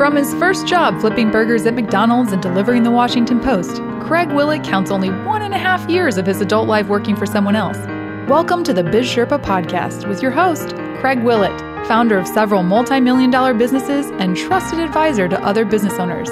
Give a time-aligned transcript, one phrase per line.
[0.00, 4.64] From his first job flipping burgers at McDonald's and delivering the Washington Post, Craig Willett
[4.64, 7.76] counts only one and a half years of his adult life working for someone else.
[8.26, 11.54] Welcome to the Biz Sherpa podcast with your host, Craig Willett,
[11.86, 16.30] founder of several multi million dollar businesses and trusted advisor to other business owners.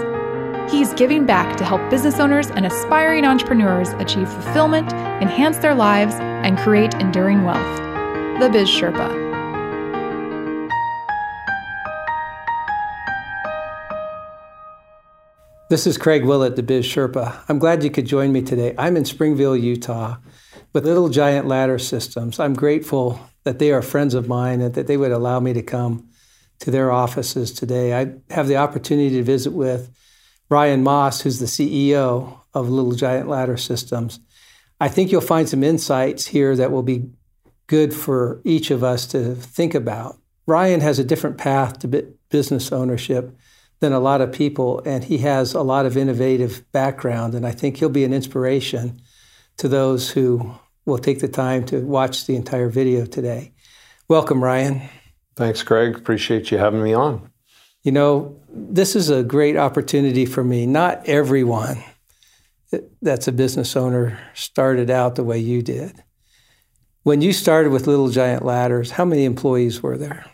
[0.73, 4.91] He's giving back to help business owners and aspiring entrepreneurs achieve fulfillment,
[5.21, 7.77] enhance their lives, and create enduring wealth.
[8.41, 9.28] The Biz Sherpa.
[15.71, 17.43] This is Craig Willett, the Biz Sherpa.
[17.47, 18.75] I'm glad you could join me today.
[18.79, 20.17] I'm in Springville, Utah,
[20.73, 22.41] with Little Giant Ladder Systems.
[22.41, 25.61] I'm grateful that they are friends of mine and that they would allow me to
[25.61, 26.09] come
[26.61, 28.01] to their offices today.
[28.01, 29.95] I have the opportunity to visit with
[30.49, 34.21] Ryan Moss, who's the CEO of Little Giant Ladder Systems.
[34.81, 37.11] I think you'll find some insights here that will be
[37.67, 40.17] good for each of us to think about.
[40.47, 43.37] Ryan has a different path to business ownership
[43.81, 47.53] than a lot of people, and he has a lot of innovative background, and I
[47.53, 49.01] think he'll be an inspiration
[49.59, 53.53] to those who will take the time to watch the entire video today.
[54.09, 54.83] Welcome, Ryan.
[55.37, 55.97] Thanks, Craig.
[55.97, 57.31] Appreciate you having me on.
[57.83, 60.67] You know, this is a great opportunity for me.
[60.67, 61.83] Not everyone
[63.01, 66.03] that's a business owner started out the way you did.
[67.03, 70.27] When you started with Little Giant Ladders, how many employees were there?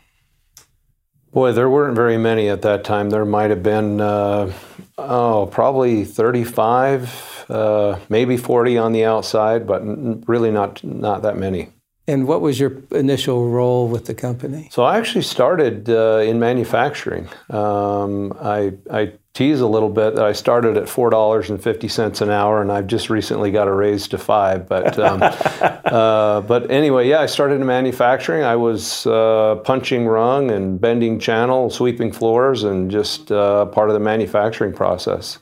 [1.35, 3.11] Boy, there weren't very many at that time.
[3.11, 4.53] There might have been, uh,
[4.97, 9.83] oh, probably 35, uh, maybe 40 on the outside, but
[10.29, 11.71] really not not that many.
[12.07, 14.69] And what was your initial role with the company?
[14.71, 17.29] So I actually started uh, in manufacturing.
[17.51, 21.89] Um, I, I tease a little bit that I started at four dollars and fifty
[21.89, 24.69] cents an hour, and I've just recently got a raise to five.
[24.69, 28.45] But um, uh, but anyway, yeah, I started in manufacturing.
[28.45, 33.95] I was uh, punching rung and bending channel, sweeping floors, and just uh, part of
[33.95, 35.39] the manufacturing process.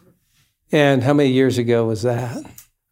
[0.73, 2.43] And how many years ago was that?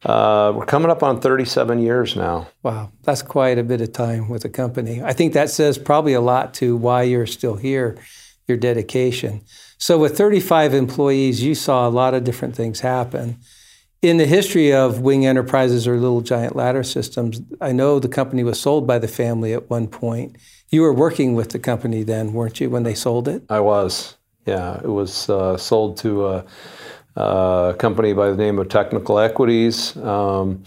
[0.05, 2.49] Uh, we're coming up on 37 years now.
[2.63, 5.03] Wow, that's quite a bit of time with the company.
[5.03, 7.99] I think that says probably a lot to why you're still here,
[8.47, 9.43] your dedication.
[9.81, 13.39] So, with 35 employees, you saw a lot of different things happen.
[14.03, 18.45] In the history of Wing Enterprises or Little Giant Ladder Systems, I know the company
[18.45, 20.37] was sold by the family at one point.
[20.69, 23.43] You were working with the company then, weren't you, when they sold it?
[23.49, 24.19] I was.
[24.45, 26.45] Yeah, it was uh, sold to a,
[27.17, 29.97] a, company by the name of Technical Equities.
[29.97, 30.63] Um,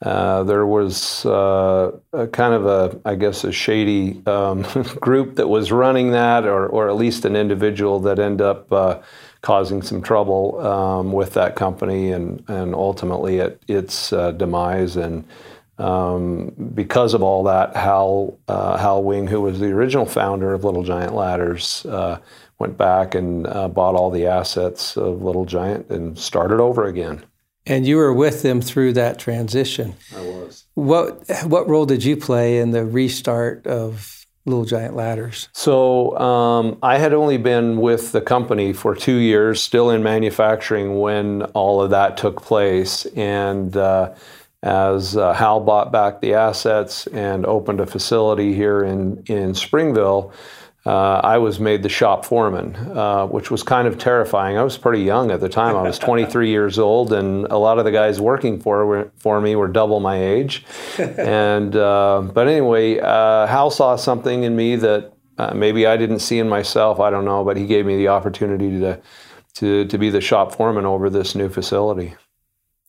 [0.00, 4.62] uh, there was uh, a kind of a, I guess, a shady um,
[5.00, 9.00] group that was running that, or, or at least an individual that ended up uh,
[9.40, 14.96] causing some trouble um, with that company and, and ultimately it, its uh, demise.
[14.96, 15.24] And
[15.78, 20.62] um, because of all that, Hal, uh, Hal Wing, who was the original founder of
[20.62, 21.84] Little Giant Ladders,
[22.60, 27.24] went back and bought all the assets of Little Giant and started over again.
[27.68, 29.94] And you were with them through that transition.
[30.16, 30.64] I was.
[30.74, 35.48] What what role did you play in the restart of Little Giant Ladders?
[35.52, 40.98] So um, I had only been with the company for two years, still in manufacturing
[40.98, 43.76] when all of that took place, and.
[43.76, 44.14] Uh,
[44.60, 50.32] as uh, Hal bought back the assets and opened a facility here in, in Springville,
[50.86, 54.56] uh, I was made the shop foreman, uh, which was kind of terrifying.
[54.56, 55.76] I was pretty young at the time.
[55.76, 59.40] I was 23 years old, and a lot of the guys working for were, for
[59.40, 60.64] me were double my age.
[60.98, 66.20] and uh, but anyway, uh, Hal saw something in me that uh, maybe I didn't
[66.20, 67.00] see in myself.
[67.00, 69.00] I don't know, but he gave me the opportunity to
[69.54, 72.14] to to be the shop foreman over this new facility.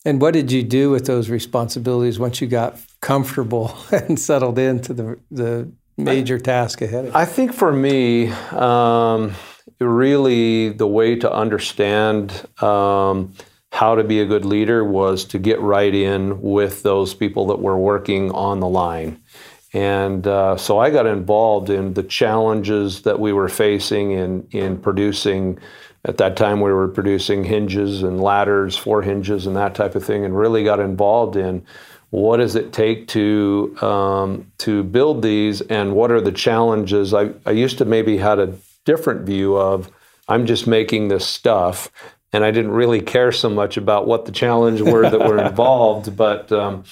[0.06, 4.94] And what did you do with those responsibilities once you got comfortable and settled into
[4.94, 5.72] the the
[6.04, 7.20] major task ahead of you?
[7.20, 9.34] I think for me, um,
[9.80, 13.34] really the way to understand um,
[13.72, 17.60] how to be a good leader was to get right in with those people that
[17.60, 19.22] were working on the line.
[19.72, 24.80] And uh, so I got involved in the challenges that we were facing in, in
[24.80, 25.60] producing.
[26.06, 30.04] At that time, we were producing hinges and ladders, four hinges, and that type of
[30.04, 31.64] thing, and really got involved in
[32.12, 37.14] what does it take to um, to build these and what are the challenges?
[37.14, 39.92] I, I used to maybe had a different view of
[40.28, 41.92] i'm just making this stuff
[42.34, 46.18] and i didn't really care so much about what the challenges were that were involved
[46.18, 46.84] but um,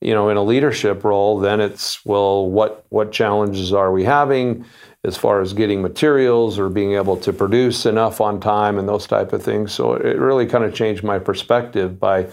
[0.00, 4.64] you know in a leadership role then it's well what what challenges are we having
[5.04, 9.06] as far as getting materials or being able to produce enough on time and those
[9.06, 9.72] type of things?
[9.72, 12.28] So it really kind of changed my perspective by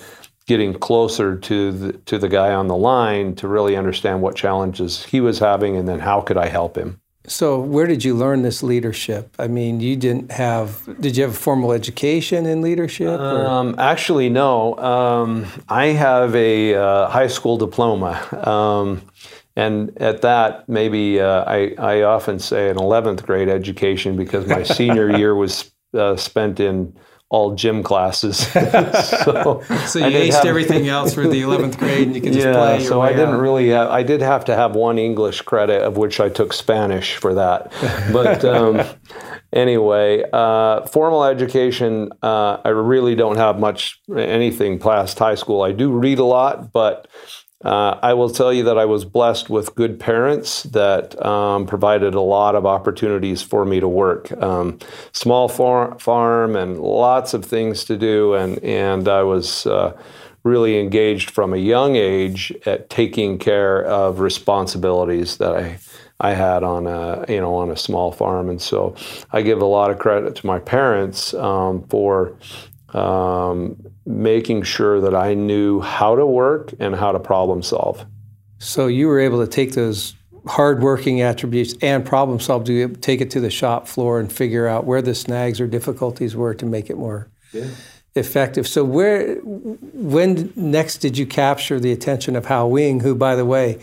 [0.50, 5.06] getting closer to the, to the guy on the line to really understand what challenges
[5.06, 7.00] he was having and then how could I help him.
[7.28, 9.36] So, where did you learn this leadership?
[9.38, 13.20] I mean, you didn't have, did you have a formal education in leadership?
[13.20, 14.76] Um, actually, no.
[14.80, 18.18] Um, I have a uh, high school diploma.
[18.50, 19.04] Um,
[19.56, 24.64] and at that, maybe uh, I, I often say an 11th grade education because my
[24.80, 26.98] senior year was uh, spent in
[27.30, 28.38] all gym classes.
[28.48, 32.48] so, so you aced have, everything else for the 11th grade and you could just
[32.48, 32.84] yeah, play.
[32.84, 33.42] so I didn't out.
[33.42, 37.16] really have, I did have to have one English credit, of which I took Spanish
[37.16, 37.72] for that.
[38.12, 38.82] But um,
[39.54, 45.62] anyway, uh, formal education, uh, I really don't have much, anything past high school.
[45.62, 47.08] I do read a lot, but
[47.64, 52.16] uh, I will tell you that I was blessed with good parents that um, provided
[52.16, 54.32] a lot of opportunities for me to work.
[54.42, 54.80] Um,
[55.12, 59.98] small far- farm and lots of things to do, and and I was uh,
[60.44, 65.80] really engaged from a young age at taking care of responsibilities that I.
[66.22, 68.94] I had on a you know on a small farm, and so
[69.32, 72.36] I give a lot of credit to my parents um, for
[72.90, 73.78] um,
[74.10, 78.06] making sure that I knew how to work and how to problem solve.
[78.58, 80.16] So you were able to take those
[80.48, 84.86] hardworking attributes and problem solve to take it to the shop floor and figure out
[84.86, 87.68] where the snags or difficulties were to make it more yeah.
[88.16, 88.68] effective.
[88.68, 93.46] So where, when next did you capture the attention of Hal Wing, who, by the
[93.46, 93.78] way,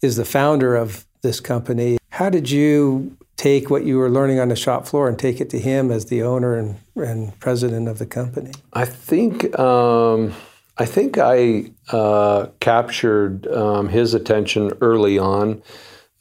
[0.00, 1.98] is the founder of this company?
[2.08, 5.50] How did you take what you were learning on the shop floor and take it
[5.50, 8.52] to him as the owner and, and president of the company?
[8.72, 10.34] I think um,
[10.78, 15.62] I think I uh, captured um, his attention early on.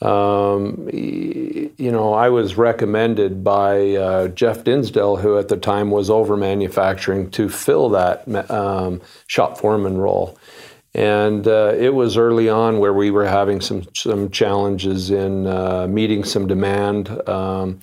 [0.01, 6.09] Um, you know, I was recommended by uh, Jeff Dinsdale, who at the time was
[6.09, 10.37] over manufacturing, to fill that um, shop foreman role.
[10.95, 15.87] And uh, it was early on where we were having some some challenges in uh,
[15.87, 17.09] meeting some demand.
[17.27, 17.81] Um,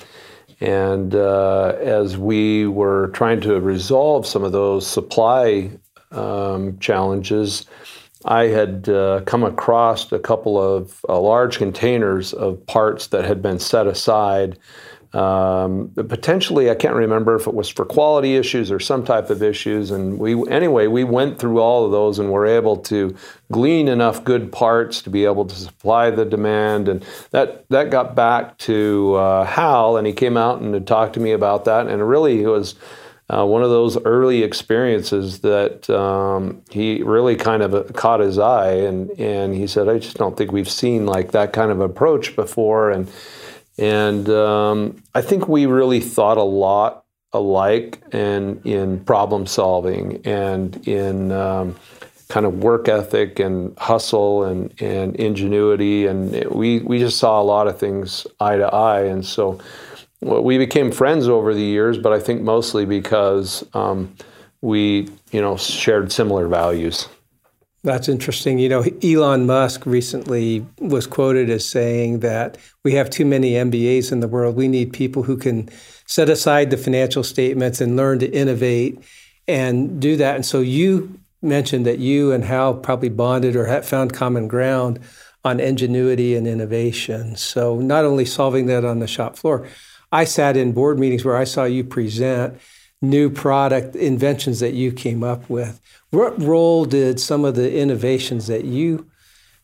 [0.62, 5.70] and uh, as we were trying to resolve some of those supply
[6.10, 7.66] um, challenges,
[8.24, 13.42] I had uh, come across a couple of uh, large containers of parts that had
[13.42, 14.58] been set aside
[15.14, 19.42] um, potentially, I can't remember if it was for quality issues or some type of
[19.42, 19.90] issues.
[19.90, 23.14] And we, anyway, we went through all of those and were able to
[23.50, 26.88] glean enough good parts to be able to supply the demand.
[26.88, 31.20] And that that got back to uh, Hal, and he came out and talked to
[31.20, 31.86] me about that.
[31.86, 32.74] And really, it was.
[33.32, 38.38] Uh, one of those early experiences that um, he really kind of uh, caught his
[38.38, 41.80] eye, and and he said, "I just don't think we've seen like that kind of
[41.80, 43.08] approach before." And
[43.78, 50.86] and um, I think we really thought a lot alike and in problem solving and
[50.86, 51.76] in um,
[52.28, 56.06] kind of work ethic and hustle and, and ingenuity.
[56.06, 59.02] And it, we, we just saw a lot of things eye to eye.
[59.02, 59.58] And so
[60.20, 64.14] well, we became friends over the years, but I think mostly because um,
[64.60, 67.08] we, you know, shared similar values.
[67.84, 68.60] That's interesting.
[68.60, 74.12] You know, Elon Musk recently was quoted as saying that we have too many MBAs
[74.12, 74.54] in the world.
[74.54, 75.68] We need people who can
[76.06, 79.02] set aside the financial statements and learn to innovate
[79.48, 80.36] and do that.
[80.36, 85.00] And so you mentioned that you and Hal probably bonded or found common ground
[85.44, 87.34] on ingenuity and innovation.
[87.34, 89.66] So not only solving that on the shop floor,
[90.12, 92.60] I sat in board meetings where I saw you present
[93.02, 95.80] new product inventions that you came up with.
[96.10, 99.10] What role did some of the innovations that you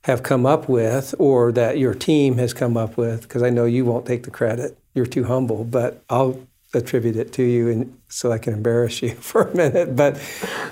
[0.02, 3.64] have come up with or that your team has come up with, because I know
[3.64, 7.98] you won't take the credit, you're too humble, but I'll attribute it to you and
[8.08, 9.94] so I can embarrass you for a minute.
[9.94, 10.20] But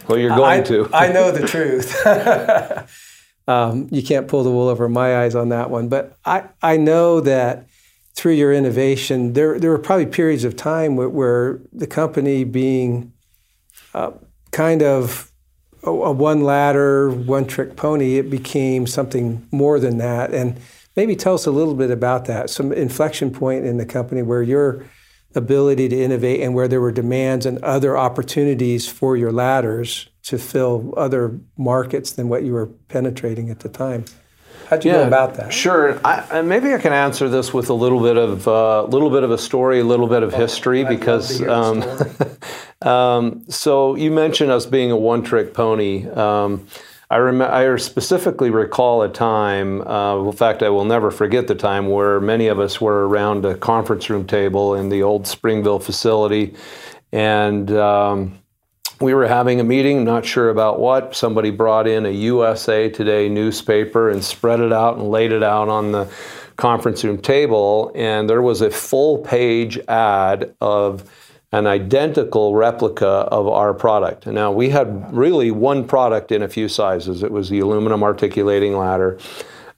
[0.09, 0.91] well, you're going I, to.
[0.93, 2.07] I know the truth.
[3.49, 5.89] um, you can't pull the wool over my eyes on that one.
[5.89, 7.67] But I, I know that
[8.17, 13.13] through your innovation, there, there were probably periods of time where, where the company being
[13.93, 14.11] uh,
[14.51, 15.31] kind of
[15.83, 20.33] a, a, one ladder, one trick pony, it became something more than that.
[20.33, 20.59] And
[20.97, 24.43] maybe tell us a little bit about that, some inflection point in the company where
[24.43, 24.87] your
[25.35, 30.39] ability to innovate and where there were demands and other opportunities for your ladders to
[30.39, 34.07] fill other markets than what you were penetrating at the time.
[34.69, 35.53] How'd you yeah, go about that?
[35.53, 36.01] Sure.
[36.05, 39.23] I, maybe I can answer this with a little bit of a uh, little bit
[39.23, 41.85] of a story, a little bit of oh, history, I'd because um,
[42.83, 46.09] um, so you mentioned us being a one-trick pony.
[46.09, 46.67] Um,
[47.09, 51.55] I, rem- I specifically recall a time, uh, in fact, I will never forget the
[51.55, 55.79] time where many of us were around a conference room table in the old Springville
[55.79, 56.57] facility.
[57.13, 58.39] And um,
[59.01, 61.15] we were having a meeting, not sure about what.
[61.15, 65.69] Somebody brought in a USA Today newspaper and spread it out and laid it out
[65.69, 66.11] on the
[66.57, 71.11] conference room table, and there was a full page ad of
[71.53, 74.27] an identical replica of our product.
[74.27, 77.23] Now, we had really one product in a few sizes.
[77.23, 79.19] It was the aluminum articulating ladder.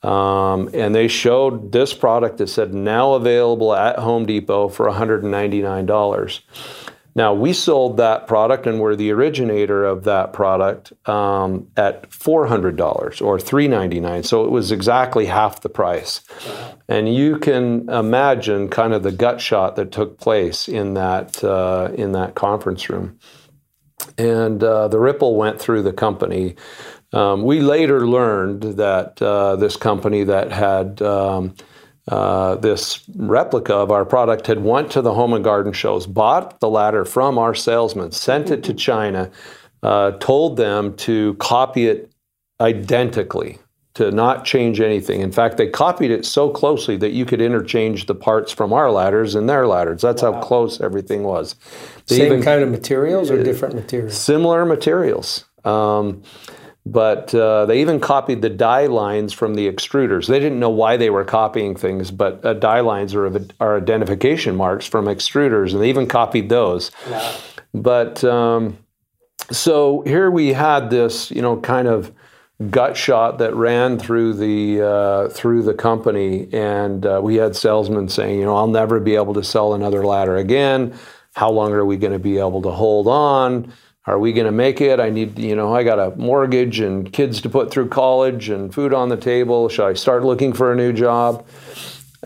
[0.03, 6.41] Um, and they showed this product that said now available at Home Depot for $199.
[7.19, 13.21] Now, we sold that product and we're the originator of that product um, at $400
[13.21, 14.23] or 399.
[14.23, 16.21] So it was exactly half the price.
[16.89, 21.91] And you can imagine kind of the gut shot that took place in that, uh,
[21.93, 23.19] in that conference room.
[24.17, 26.55] And uh, the ripple went through the company.
[27.13, 31.57] Um, we later learned that uh, this company that had um,
[32.09, 36.59] uh, this replica of our product had went to the home and garden shows, bought
[36.61, 39.31] the ladder from our salesman, sent it to China,
[39.83, 42.11] uh, told them to copy it
[42.61, 43.59] identically,
[43.95, 45.21] to not change anything.
[45.21, 48.91] In fact, they copied it so closely that you could interchange the parts from our
[48.91, 50.01] ladders and their ladders.
[50.01, 50.33] That's wow.
[50.33, 51.57] how close everything was.
[52.07, 54.17] They Same even, kind of materials or different materials?
[54.17, 55.45] Similar materials.
[55.65, 56.23] Um,
[56.93, 60.27] but uh, they even copied the die lines from the extruders.
[60.27, 63.31] They didn't know why they were copying things, but uh, die lines are,
[63.61, 66.91] are identification marks from extruders, and they even copied those.
[67.75, 68.79] But um,
[69.51, 72.13] so here we had this, you know, kind of
[72.71, 78.09] gut shot that ran through the uh, through the company, and uh, we had salesmen
[78.09, 80.95] saying, you know, I'll never be able to sell another ladder again.
[81.35, 83.73] How long are we going to be able to hold on?
[84.09, 85.01] Are we going to make it?
[85.01, 88.73] I need, you know, I got a mortgage and kids to put through college and
[88.73, 89.69] food on the table.
[89.69, 91.47] Should I start looking for a new job?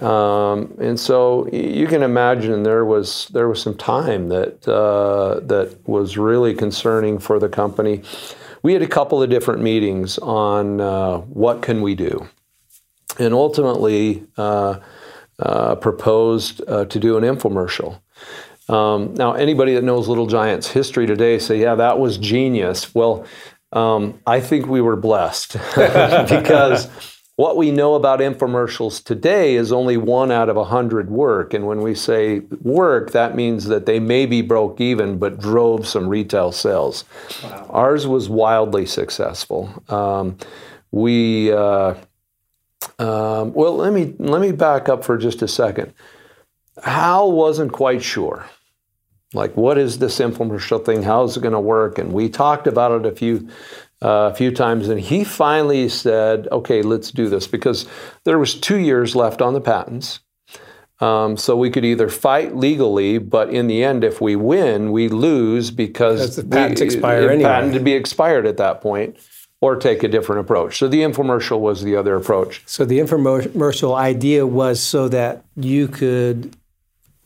[0.01, 5.77] Um, and so you can imagine there was there was some time that uh, that
[5.89, 8.03] was really concerning for the company.
[8.63, 12.29] We had a couple of different meetings on uh, what can we do,
[13.19, 14.79] and ultimately uh,
[15.41, 18.01] uh proposed uh, to do an infomercial.
[18.69, 22.95] Um, now, anybody that knows Little Giants history today say, yeah, that was genius.
[22.95, 23.27] Well,
[23.73, 26.89] um, I think we were blessed because
[27.37, 31.55] what we know about infomercials today is only one out of a hundred work.
[31.55, 36.09] And when we say work, that means that they maybe broke even but drove some
[36.09, 37.05] retail sales.
[37.43, 37.67] Wow.
[37.71, 39.83] Ours was wildly successful.
[39.89, 40.37] Um,
[40.91, 41.95] we uh,
[42.99, 45.95] um, well, let me let me back up for just a second.
[46.83, 48.47] Hal wasn't quite sure.
[49.35, 51.03] Like, what is this infomercial thing?
[51.03, 51.99] How's it going to work?
[51.99, 53.49] And we talked about it a few
[54.03, 57.87] uh, a few times, and he finally said, "Okay, let's do this," because
[58.25, 60.21] there was two years left on the patents.
[61.01, 65.09] Um, so we could either fight legally, but in the end, if we win, we
[65.09, 67.49] lose because the patents we, expire anyway.
[67.49, 69.17] Patent to be expired at that point,
[69.61, 70.79] or take a different approach.
[70.79, 72.63] So the infomercial was the other approach.
[72.67, 76.57] So the infomercial idea was so that you could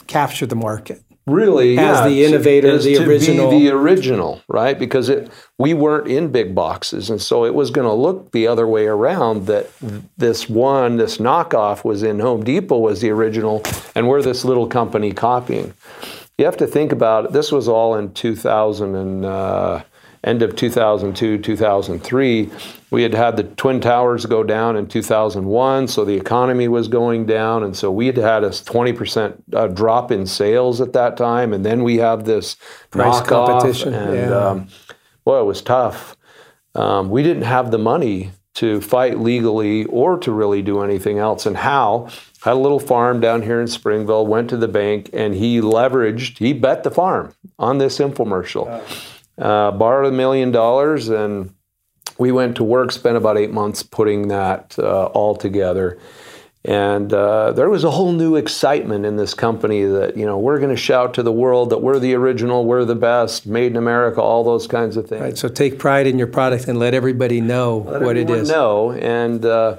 [0.06, 1.02] capture the market.
[1.26, 4.78] Really, as yeah, the innovator, to, the original, the original, right?
[4.78, 8.46] Because it, we weren't in big boxes, and so it was going to look the
[8.46, 9.46] other way around.
[9.46, 9.68] That
[10.16, 13.60] this one, this knockoff, was in Home Depot was the original,
[13.96, 15.74] and we're this little company copying.
[16.38, 17.32] You have to think about it.
[17.32, 19.24] This was all in 2000 and.
[19.24, 19.82] Uh,
[20.26, 22.50] end of 2002, 2003.
[22.90, 27.26] We had had the Twin Towers go down in 2001, so the economy was going
[27.26, 27.62] down.
[27.62, 31.52] And so we had had a 20% uh, drop in sales at that time.
[31.52, 32.56] And then we have this
[32.90, 33.94] price competition.
[33.94, 34.36] And, yeah.
[34.36, 34.68] um,
[35.24, 36.16] well, it was tough.
[36.74, 41.46] Um, we didn't have the money to fight legally or to really do anything else.
[41.46, 42.10] And Hal
[42.42, 46.38] had a little farm down here in Springville, went to the bank, and he leveraged,
[46.38, 48.66] he bet the farm on this infomercial.
[48.68, 51.54] Oh uh, borrowed a million dollars, and
[52.18, 55.98] we went to work, spent about eight months putting that uh, all together.
[56.64, 60.58] And uh, there was a whole new excitement in this company that, you know, we're
[60.58, 63.76] going to shout to the world that we're the original, we're the best, made in
[63.76, 65.22] America, all those kinds of things.
[65.22, 65.38] Right.
[65.38, 68.50] So take pride in your product and let everybody know let what it is.
[68.50, 68.90] Know.
[68.90, 69.76] And uh,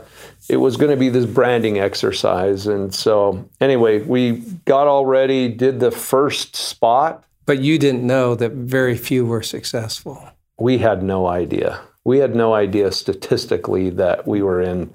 [0.47, 2.67] it was going to be this branding exercise.
[2.67, 7.25] And so, anyway, we got all ready, did the first spot.
[7.47, 10.29] But you didn't know that very few were successful.
[10.59, 11.79] We had no idea.
[12.03, 14.93] We had no idea statistically that we were in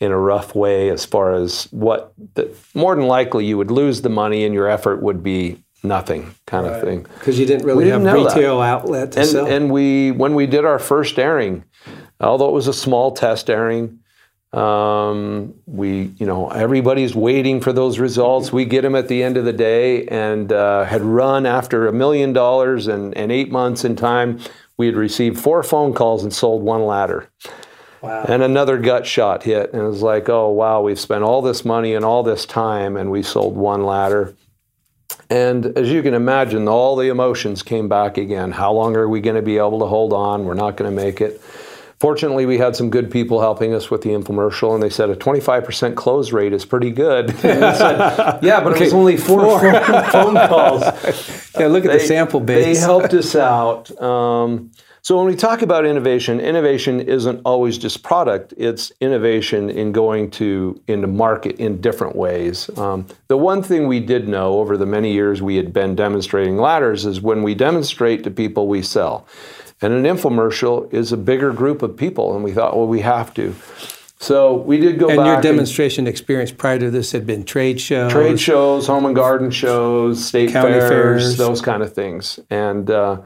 [0.00, 4.00] in a rough way as far as what the, more than likely you would lose
[4.00, 6.76] the money and your effort would be nothing kind right.
[6.76, 8.64] of thing because you didn't really didn't have retail that.
[8.64, 9.46] outlet to and, sell.
[9.46, 11.64] And we when we did our first airing,
[12.18, 13.99] although it was a small test airing,
[14.52, 18.52] um, we, you know, everybody's waiting for those results.
[18.52, 21.92] We get them at the end of the day, and uh, had run after a
[21.92, 24.40] million dollars and eight months in time.
[24.76, 27.28] We had received four phone calls and sold one ladder.
[28.00, 28.24] Wow.
[28.26, 31.64] And another gut shot hit, and it was like, oh wow, we've spent all this
[31.64, 34.34] money and all this time, and we sold one ladder.
[35.28, 38.52] And as you can imagine, all the emotions came back again.
[38.52, 40.44] How long are we going to be able to hold on?
[40.44, 41.40] We're not going to make it.
[42.00, 45.14] Fortunately, we had some good people helping us with the infomercial, and they said a
[45.14, 47.28] 25% close rate is pretty good.
[47.40, 48.84] said, yeah, but okay.
[48.84, 49.60] it was only four,
[50.10, 50.82] phone calls.
[51.58, 52.64] Yeah, look at they, the sample base.
[52.64, 53.90] They helped us out.
[54.00, 54.70] Um,
[55.02, 58.54] so when we talk about innovation, innovation isn't always just product.
[58.56, 62.70] It's innovation in going to into market in different ways.
[62.78, 66.56] Um, the one thing we did know over the many years we had been demonstrating
[66.56, 69.26] ladders is when we demonstrate to people, we sell.
[69.82, 73.32] And an infomercial is a bigger group of people, and we thought, well, we have
[73.34, 73.54] to.
[74.18, 75.26] So we did go and back.
[75.26, 79.14] your demonstration and experience prior to this had been trade shows, trade shows, home and
[79.14, 81.36] garden shows, state County fairs, fairs.
[81.38, 82.38] those kind of things.
[82.50, 83.22] And uh,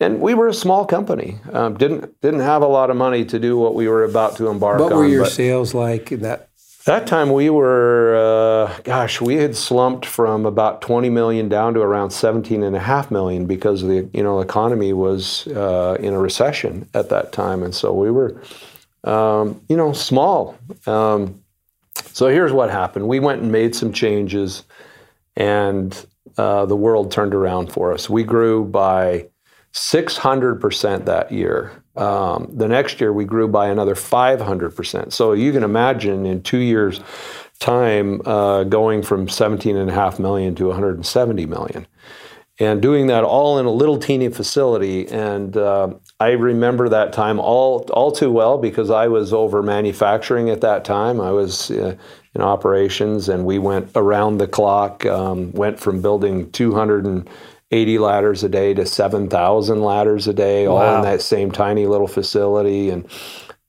[0.00, 1.38] and we were a small company.
[1.52, 4.48] Um, didn't didn't have a lot of money to do what we were about to
[4.48, 4.98] embark what on.
[5.00, 6.48] were your sales like in that?
[6.86, 8.16] that time we were,
[8.84, 13.10] gosh, we had slumped from about 20 million down to around 17 and a half
[13.10, 17.74] million because the you know economy was uh, in a recession at that time, and
[17.74, 18.40] so we were,
[19.04, 20.58] um, you know, small.
[20.86, 21.42] Um,
[22.12, 24.64] so here's what happened: we went and made some changes,
[25.36, 26.06] and
[26.38, 28.08] uh, the world turned around for us.
[28.08, 29.26] We grew by
[29.72, 31.82] 600% that year.
[31.96, 35.12] Um, the next year, we grew by another 500%.
[35.12, 37.00] So you can imagine in two years'
[37.60, 41.86] time uh, going from 17.5 million to 170 million.
[42.58, 45.08] And doing that all in a little teeny facility.
[45.08, 50.50] And uh, I remember that time all, all too well because I was over manufacturing
[50.50, 51.22] at that time.
[51.22, 51.96] I was uh,
[52.34, 57.30] in operations and we went around the clock, um, went from building 200 and
[57.70, 60.74] 80 ladders a day to 7,000 ladders a day, wow.
[60.74, 62.90] all in that same tiny little facility.
[62.90, 63.06] And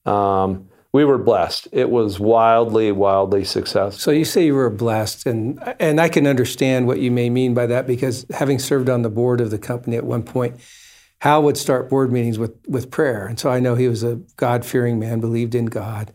[0.06, 1.70] um, we were blessed.
[1.72, 4.00] It was wildly, wildly successful.
[4.00, 7.54] So you say you were blessed, and and I can understand what you may mean
[7.54, 10.60] by that because having served on the board of the company at one point,
[11.20, 14.18] Hal would start board meetings with with prayer, and so I know he was a
[14.36, 16.12] God fearing man, believed in God,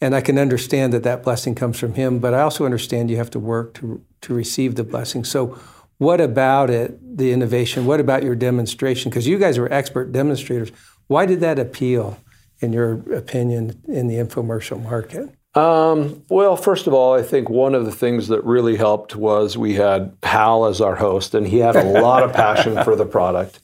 [0.00, 2.18] and I can understand that that blessing comes from him.
[2.18, 5.24] But I also understand you have to work to to receive the blessing.
[5.24, 5.58] So
[5.96, 7.86] what about it, the innovation?
[7.86, 9.10] What about your demonstration?
[9.10, 10.70] Because you guys were expert demonstrators.
[11.08, 12.18] Why did that appeal,
[12.60, 15.34] in your opinion, in the infomercial market?
[15.54, 19.56] Um, well, first of all, I think one of the things that really helped was
[19.56, 23.06] we had Hal as our host, and he had a lot of passion for the
[23.06, 23.60] product.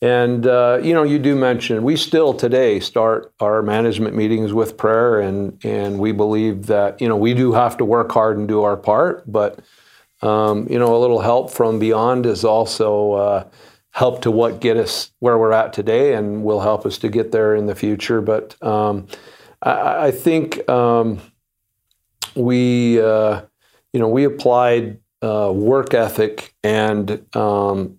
[0.00, 4.76] And uh, you know, you do mention we still today start our management meetings with
[4.76, 8.46] prayer, and and we believe that you know we do have to work hard and
[8.46, 9.60] do our part, but
[10.22, 13.44] um, you know, a little help from beyond is also uh,
[13.92, 17.32] help to what get us where we're at today, and will help us to get
[17.32, 18.20] there in the future.
[18.20, 19.06] But um,
[19.62, 21.20] I, I, think um,
[22.34, 23.42] we, uh,
[23.92, 27.98] you know, we applied uh, work ethic and um,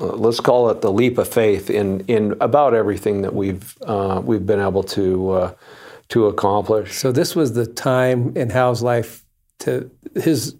[0.00, 4.20] uh, let's call it the leap of faith in in about everything that we've uh,
[4.22, 5.54] we've been able to uh,
[6.08, 6.94] to accomplish.
[6.94, 9.24] So this was the time in Hal's life
[9.60, 10.56] to his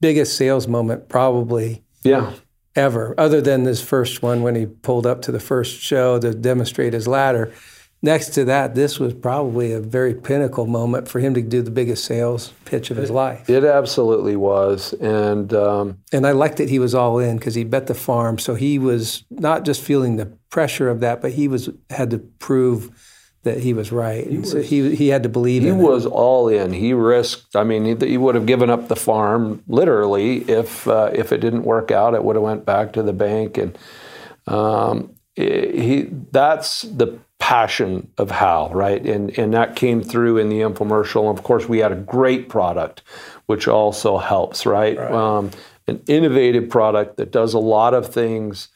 [0.00, 2.32] biggest sales moment probably yeah
[2.76, 6.34] ever, other than this first one when he pulled up to the first show to
[6.34, 7.52] demonstrate his ladder.
[8.02, 11.70] Next to that, this was probably a very pinnacle moment for him to do the
[11.70, 13.48] biggest sales pitch of his life.
[13.48, 17.64] It absolutely was, and um, and I liked that he was all in because he
[17.64, 21.48] bet the farm, so he was not just feeling the pressure of that, but he
[21.48, 22.90] was had to prove
[23.46, 24.26] that he was right.
[24.26, 26.10] He, was, so he, he had to believe he was it.
[26.10, 26.72] all in.
[26.72, 27.56] He risked.
[27.56, 31.38] I mean, he, he, would have given up the farm literally if uh, if it
[31.38, 32.14] didn't work out.
[32.14, 33.78] It would have went back to the bank, and
[34.46, 39.04] um, he that's the passion of Hal, right?
[39.04, 41.30] And and that came through in the infomercial.
[41.30, 43.02] Of course, we had a great product,
[43.46, 44.98] which also helps, right?
[44.98, 45.12] right.
[45.12, 45.50] Um,
[45.86, 48.68] an innovative product that does a lot of things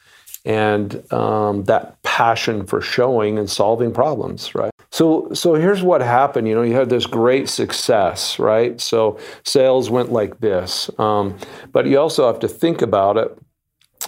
[0.45, 4.71] and um, that passion for showing and solving problems, right?
[4.91, 6.47] So, so here's what happened.
[6.47, 8.79] You know, you had this great success, right?
[8.81, 11.37] So sales went like this, um,
[11.71, 13.37] but you also have to think about it.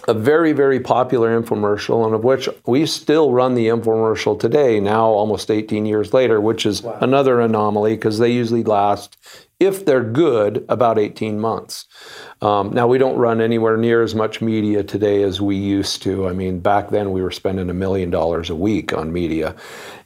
[0.05, 5.05] A very, very popular infomercial, and of which we still run the infomercial today, now
[5.05, 6.97] almost 18 years later, which is wow.
[6.99, 9.15] another anomaly because they usually last,
[9.61, 11.85] if they're good, about 18 months.
[12.41, 16.27] Um, now we don't run anywhere near as much media today as we used to.
[16.27, 19.55] I mean, back then we were spending a million dollars a week on media,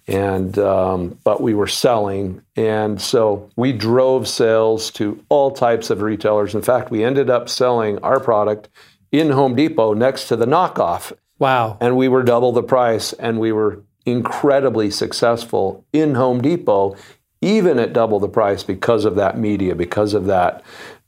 [0.08, 6.04] and um, but we were selling, and so we drove sales to all types of
[6.04, 6.54] retailers.
[6.54, 8.70] In fact, we ended up selling our product
[9.12, 11.14] in Home Depot next to the knockoff.
[11.40, 11.78] Wow!
[11.80, 16.96] And we were double the price, and we were incredibly successful in Home Depot,
[17.42, 20.64] even at double the price because of that media, because of that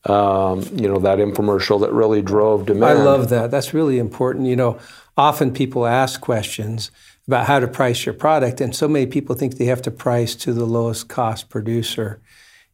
[0.06, 3.00] um, you know, that infomercial that really drove demand.
[3.00, 3.52] I love that.
[3.52, 4.48] That's really important.
[4.48, 4.80] You know,
[5.18, 6.92] often people ask questions
[7.28, 10.36] about how to price your product, and so many people think they have to price
[10.36, 12.22] to the lowest cost producer.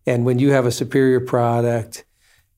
[0.05, 2.05] And when you have a superior product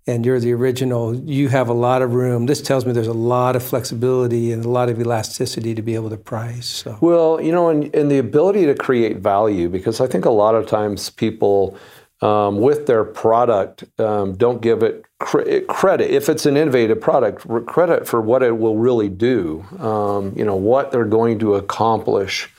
[0.08, 2.46] and you're the original, you have a lot of room.
[2.46, 5.96] This tells me there's a lot of flexibility and a lot of elasticity to be
[5.96, 6.66] able to price.
[6.66, 6.98] So.
[7.02, 10.56] Well, you know, and, and the ability to create value, because I think a lot
[10.56, 11.78] of times people
[12.22, 17.48] um, with their product um, don't give it cre- credit if it's an innovative product
[17.68, 22.50] credit for what it will really do um, you know what they're going to accomplish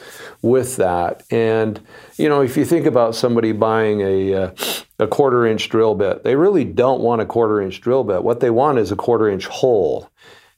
[0.42, 1.80] with that and
[2.16, 4.50] you know if you think about somebody buying a, uh,
[4.98, 8.40] a quarter inch drill bit they really don't want a quarter inch drill bit what
[8.40, 10.10] they want is a quarter inch hole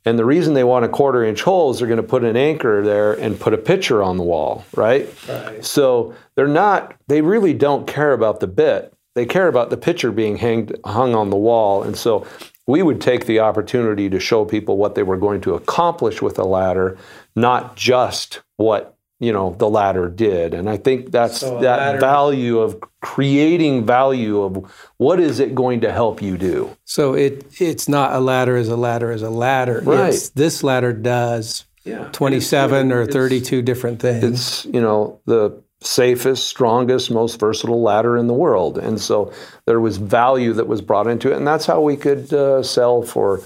[0.04, 2.36] and the reason they want a quarter inch hole is they're going to put an
[2.36, 5.08] anchor there and put a picture on the wall, right?
[5.28, 5.64] right?
[5.64, 8.94] So they're not, they really don't care about the bit.
[9.14, 11.82] They care about the picture being hanged, hung on the wall.
[11.82, 12.26] And so
[12.66, 16.38] we would take the opportunity to show people what they were going to accomplish with
[16.38, 16.96] a ladder,
[17.36, 20.54] not just what you know the ladder did.
[20.54, 25.54] And i think that's so that ladder, value of creating value of what is it
[25.54, 26.76] going to help you do?
[26.84, 29.82] So it it's not a ladder as a ladder as a ladder.
[29.84, 30.08] Right.
[30.08, 34.24] it's, this ladder does yeah, 27 or 32 different things.
[34.24, 38.76] It's you know the safest strongest most versatile ladder in the world.
[38.78, 39.32] And so
[39.64, 41.36] there was value that was brought into it.
[41.36, 43.40] And that's how we could uh, sell for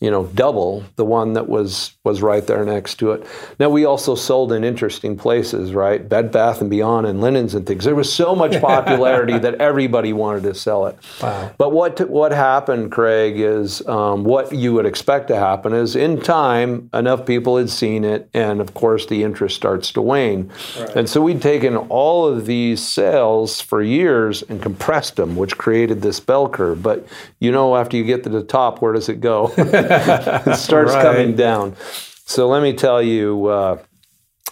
[0.00, 3.26] you know, double the one that was was right there next to it.
[3.58, 6.08] Now we also sold in interesting places, right?
[6.08, 7.84] Bed Bath and Beyond and linens and things.
[7.84, 10.96] There was so much popularity that everybody wanted to sell it.
[11.22, 11.52] Wow.
[11.58, 16.18] But what what happened, Craig, is um, what you would expect to happen is in
[16.18, 20.50] time enough people had seen it, and of course the interest starts to wane.
[20.78, 20.96] Right.
[20.96, 26.00] And so we'd taken all of these sales for years and compressed them, which created
[26.00, 26.82] this bell curve.
[26.82, 27.06] But
[27.38, 29.52] you know, after you get to the top, where does it go?
[30.46, 31.02] it starts right.
[31.02, 31.76] coming down.
[32.24, 33.78] So let me tell you, uh,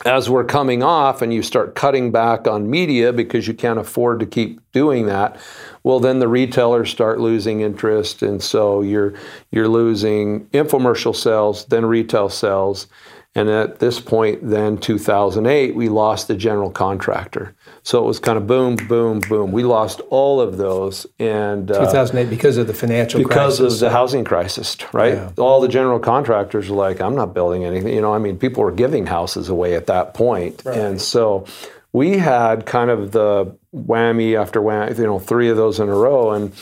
[0.05, 4.21] as we're coming off and you start cutting back on media because you can't afford
[4.21, 5.41] to keep doing that,
[5.83, 9.15] well, then the retailers start losing interest, and so you're
[9.51, 12.87] you're losing infomercial sales, then retail sales,
[13.35, 17.55] and at this point, then 2008, we lost the general contractor.
[17.83, 19.53] So it was kind of boom, boom, boom.
[19.53, 23.29] We lost all of those, and uh, 2008 because of the financial crisis.
[23.29, 23.75] because crisis.
[23.75, 25.15] of the housing crisis, right?
[25.15, 25.31] Yeah.
[25.39, 28.63] All the general contractors were like, "I'm not building anything." You know, I mean, people
[28.63, 30.77] were giving houses away at that point, right.
[30.77, 31.47] and so
[31.93, 35.95] we had kind of the whammy after whammy, you know, three of those in a
[35.95, 36.53] row, and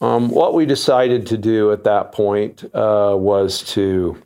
[0.00, 4.22] um, what we decided to do at that point uh, was to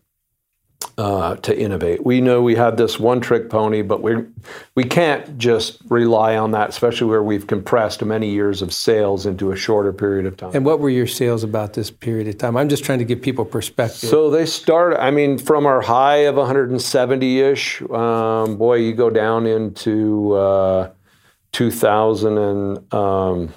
[0.99, 2.05] uh, to innovate.
[2.05, 4.25] We know we had this one trick pony, but we
[4.75, 9.53] we can't just rely on that, especially where we've compressed many years of sales into
[9.53, 10.51] a shorter period of time.
[10.55, 12.57] And what were your sales about this period of time?
[12.57, 14.09] I'm just trying to give people perspective.
[14.09, 14.97] So they start.
[14.99, 20.91] I mean, from our high of 170 ish, um, boy, you go down into uh,
[21.53, 22.95] 2000 and.
[22.95, 23.53] Um,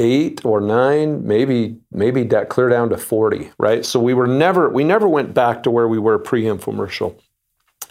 [0.00, 3.84] eight or nine, maybe maybe that clear down to 40, right?
[3.84, 7.14] So we were never we never went back to where we were pre-infomercial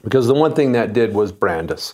[0.04, 1.94] because the one thing that did was brand us.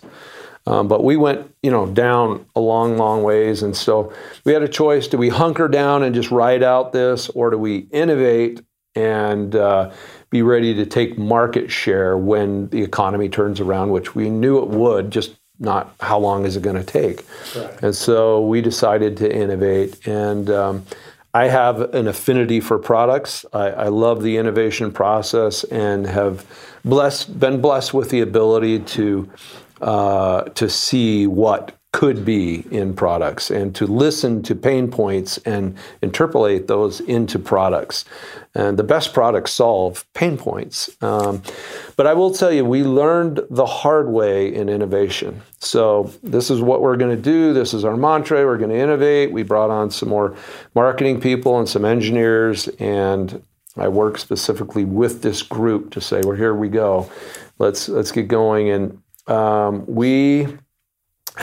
[0.68, 4.12] Um, but we went, you know, down a long, long ways, and so
[4.44, 7.58] we had a choice: do we hunker down and just ride out this, or do
[7.58, 8.62] we innovate
[8.96, 9.92] and uh,
[10.30, 14.68] be ready to take market share when the economy turns around, which we knew it
[14.68, 17.24] would, just not how long is it going to take.
[17.54, 17.82] Right.
[17.82, 20.06] And so we decided to innovate.
[20.06, 20.86] And um,
[21.32, 23.44] I have an affinity for products.
[23.52, 26.46] I, I, love the innovation process and have
[26.84, 29.30] blessed, been blessed with the ability to
[29.80, 35.74] uh, to see what could be in products and to listen to pain points and
[36.02, 38.04] interpolate those into products.
[38.54, 40.94] And the best products solve pain points.
[41.00, 41.42] Um,
[41.96, 45.40] but I will tell you, we learned the hard way in innovation.
[45.60, 47.54] So this is what we're going to do.
[47.54, 48.44] This is our mantra.
[48.44, 49.32] We're going to innovate.
[49.32, 50.36] We brought on some more
[50.74, 53.42] marketing people and some engineers, and
[53.78, 57.10] I work specifically with this group to say, "Well, here we go.
[57.58, 60.46] Let's let's get going." And um, we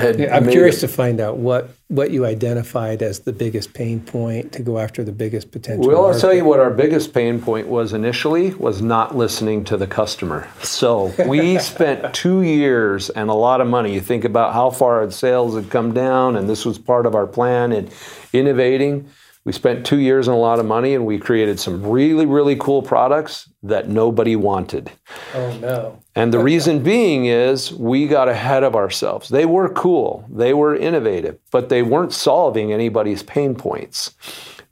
[0.02, 4.52] yeah, I'm curious to find out what what you identified as the biggest pain point
[4.54, 5.88] to go after the biggest potential.
[5.88, 6.16] Well, market.
[6.16, 9.86] I'll tell you what our biggest pain point was initially was not listening to the
[9.86, 10.48] customer.
[10.62, 13.94] So we spent two years and a lot of money.
[13.94, 17.14] You think about how far our sales had come down, and this was part of
[17.14, 17.90] our plan in
[18.32, 19.10] innovating.
[19.46, 22.56] We spent two years and a lot of money, and we created some really, really
[22.56, 24.92] cool products that nobody wanted.
[25.34, 26.00] Oh, no.
[26.16, 29.30] And the reason being is we got ahead of ourselves.
[29.30, 34.16] They were cool, they were innovative, but they weren't solving anybody's pain points.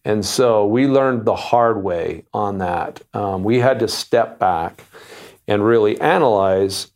[0.05, 3.01] And so we learned the hard way on that.
[3.13, 4.85] Um, we had to step back
[5.47, 6.91] and really analyze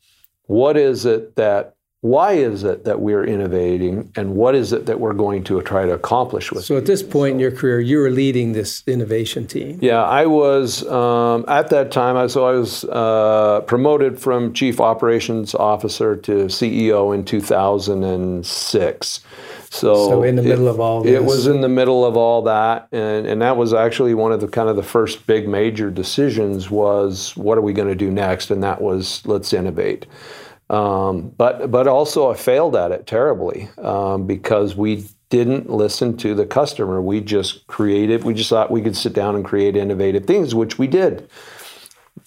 [0.47, 1.74] what is it that
[2.05, 5.87] why is it that we're innovating and what is it that we're going to try
[5.87, 6.65] to accomplish with it?
[6.65, 10.23] so at this point in your career you were leading this innovation team yeah i
[10.23, 16.15] was um, at that time I, so i was uh, promoted from chief operations officer
[16.15, 19.19] to ceo in 2006
[19.71, 21.11] so, so in the middle of all this.
[21.11, 24.39] It was in the middle of all that, and, and that was actually one of
[24.39, 28.09] the kind of the first big major decisions was what are we going to do
[28.09, 30.05] next, and that was let's innovate.
[30.69, 36.33] Um, but but also I failed at it terribly um, because we didn't listen to
[36.33, 37.01] the customer.
[37.01, 38.23] We just created.
[38.23, 41.29] We just thought we could sit down and create innovative things, which we did.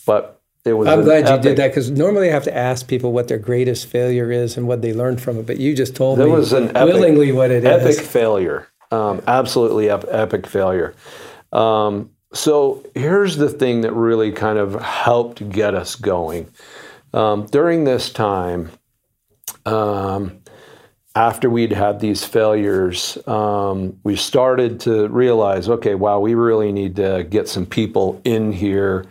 [0.06, 2.86] But it was I'm glad epic, you did that because normally I have to ask
[2.86, 5.46] people what their greatest failure is and what they learned from it.
[5.46, 7.98] But you just told there me was an willingly epic, what it epic is.
[7.98, 10.94] Epic failure, um, absolutely ep- epic failure.
[11.52, 16.48] Um, so here's the thing that really kind of helped get us going.
[17.12, 18.70] Um, during this time,
[19.64, 20.40] um,
[21.14, 26.96] after we'd had these failures, um, we started to realize, okay, wow, we really need
[26.96, 29.06] to get some people in here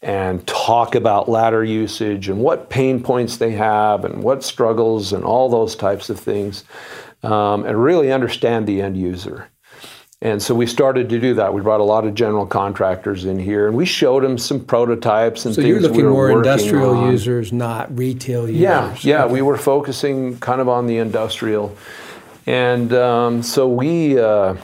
[0.00, 5.24] and talk about ladder usage and what pain points they have and what struggles and
[5.24, 6.64] all those types of things,
[7.22, 9.48] um, and really understand the end user.
[10.22, 11.54] And so we started to do that.
[11.54, 15.46] We brought a lot of general contractors in here, and we showed them some prototypes
[15.46, 15.68] and so things.
[15.70, 17.10] you're looking we more industrial on.
[17.10, 18.60] users, not retail users.
[18.60, 19.24] Yeah, yeah.
[19.24, 19.32] Okay.
[19.32, 21.74] We were focusing kind of on the industrial,
[22.46, 24.18] and um, so we.
[24.18, 24.56] Uh,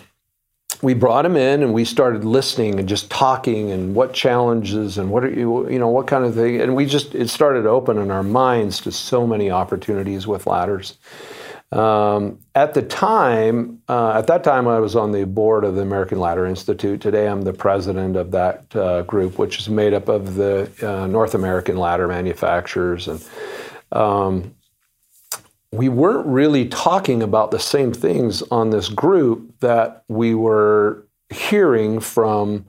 [0.83, 5.11] we brought them in and we started listening and just talking and what challenges and
[5.11, 8.11] what are you you know what kind of thing and we just it started opening
[8.11, 10.99] our minds to so many opportunities with ladders
[11.73, 15.83] um, at the time uh, at that time i was on the board of the
[15.83, 17.01] american ladder institute.
[17.01, 21.07] Today i'm the president of that uh, group which is made up of the uh,
[21.07, 23.09] north american ladder manufacturers.
[23.09, 23.25] And
[23.93, 24.55] um,
[25.73, 32.01] we weren't really talking about the same things on this group that we were hearing
[32.01, 32.65] from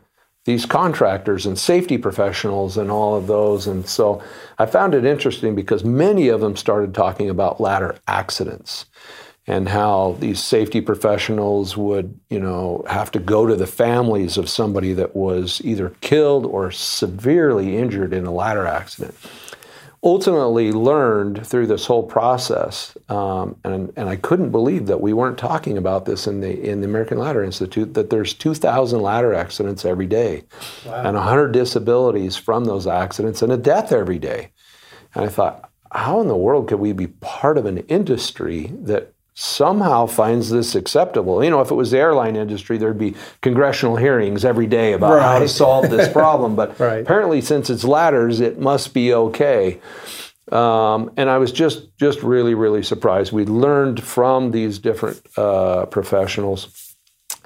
[0.47, 3.67] these contractors and safety professionals and all of those.
[3.67, 4.23] And so
[4.57, 8.86] I found it interesting because many of them started talking about ladder accidents
[9.45, 14.49] and how these safety professionals would, you know, have to go to the families of
[14.49, 19.15] somebody that was either killed or severely injured in a ladder accident
[20.03, 25.38] ultimately learned through this whole process, um, and, and I couldn't believe that we weren't
[25.38, 27.93] talking about this in the in the American Ladder Institute.
[27.93, 30.43] That there's 2,000 ladder accidents every day,
[30.86, 31.03] wow.
[31.03, 34.51] and 100 disabilities from those accidents, and a death every day.
[35.15, 39.13] And I thought, how in the world could we be part of an industry that
[39.39, 41.43] somehow finds this acceptable.
[41.43, 45.13] You know, if it was the airline industry, there'd be congressional hearings every day about
[45.13, 45.21] right.
[45.21, 46.56] how to solve this problem.
[46.56, 47.04] But right.
[47.04, 49.80] apparently, since it's ladders, it must be okay.
[50.52, 53.32] Um, and I was just just really really surprised.
[53.32, 56.95] We learned from these different uh, professionals.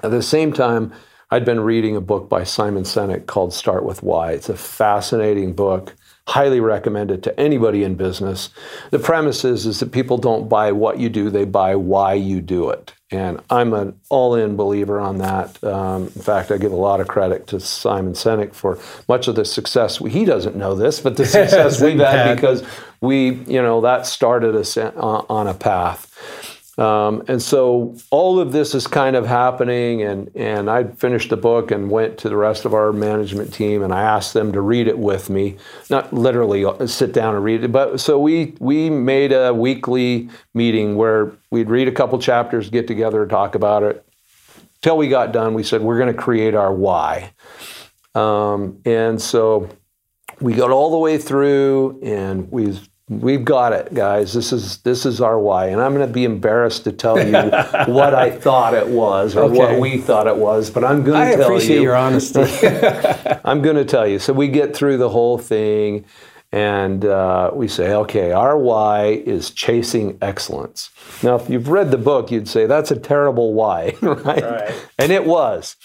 [0.02, 0.94] At the same time,
[1.30, 4.32] I'd been reading a book by Simon Sinek called Start with Why.
[4.32, 5.94] It's a fascinating book
[6.28, 8.50] highly recommend it to anybody in business.
[8.90, 12.40] The premise is, is that people don't buy what you do, they buy why you
[12.40, 12.94] do it.
[13.10, 15.62] And I'm an all in believer on that.
[15.62, 19.34] Um, in fact, I give a lot of credit to Simon Sinek for much of
[19.34, 19.98] the success.
[19.98, 22.64] He doesn't know this, but the success we've had because
[23.00, 26.51] we, you know, that started us on a path.
[26.78, 31.36] Um, and so all of this is kind of happening, and, and I finished the
[31.36, 34.60] book and went to the rest of our management team, and I asked them to
[34.62, 35.58] read it with me,
[35.90, 40.30] not literally uh, sit down and read it, but so we we made a weekly
[40.54, 44.06] meeting where we'd read a couple chapters, get together, talk about it.
[44.80, 47.34] Till we got done, we said we're going to create our why,
[48.14, 49.68] um, and so
[50.40, 54.32] we got all the way through, and we We've got it, guys.
[54.32, 57.32] This is this is our why, and I'm going to be embarrassed to tell you
[57.92, 59.56] what I thought it was or okay.
[59.56, 61.52] what we thought it was, but I'm going to tell you.
[61.52, 62.40] I appreciate your honesty.
[63.44, 64.18] I'm going to tell you.
[64.18, 66.04] So we get through the whole thing,
[66.52, 70.90] and uh, we say, okay, our why is chasing excellence.
[71.24, 74.42] Now, if you've read the book, you'd say that's a terrible why, right?
[74.42, 74.88] right.
[74.98, 75.76] And it was.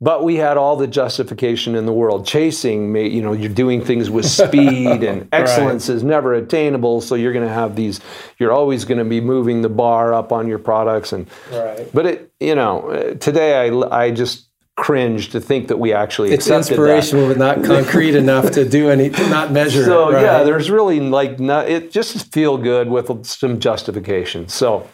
[0.00, 2.26] But we had all the justification in the world.
[2.26, 5.96] Chasing, you know, you're doing things with speed, and excellence right.
[5.96, 7.00] is never attainable.
[7.00, 8.00] So you're going to have these.
[8.38, 11.26] You're always going to be moving the bar up on your products, and.
[11.50, 11.88] Right.
[11.92, 16.32] But it, you know, uh, today I I just cringe to think that we actually
[16.32, 19.84] It's inspirational, but not concrete enough to do any, to not measure.
[19.84, 20.14] So it.
[20.14, 20.22] right?
[20.22, 24.48] yeah, there's really like not, it just feel good with some justification.
[24.48, 24.88] So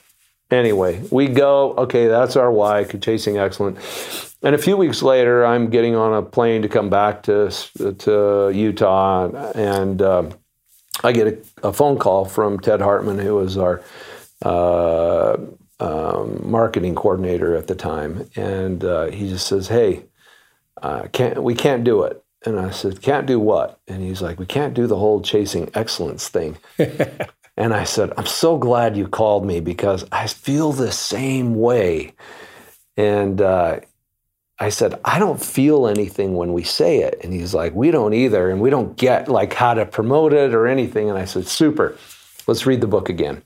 [0.51, 1.75] anyway, we go.
[1.75, 2.85] Okay, that's our why.
[2.85, 3.79] Chasing excellent.
[4.43, 7.51] And a few weeks later, I'm getting on a plane to come back to
[7.99, 10.31] to Utah, and um,
[11.05, 13.83] I get a, a, phone call from Ted Hartman, who was our
[14.43, 15.37] uh,
[15.79, 20.05] um, marketing coordinator at the time, and uh, he just says, "Hey,
[20.83, 24.39] uh, can't we can't do it." And I said, "Can't do what?" And he's like,
[24.39, 29.07] "We can't do the whole chasing excellence thing." and I said, "I'm so glad you
[29.07, 32.15] called me because I feel the same way."
[32.97, 33.81] And uh,
[34.61, 37.19] I said, I don't feel anything when we say it.
[37.25, 38.51] And he's like, we don't either.
[38.51, 41.09] And we don't get like how to promote it or anything.
[41.09, 41.97] And I said, super.
[42.47, 43.43] Let's read the book again.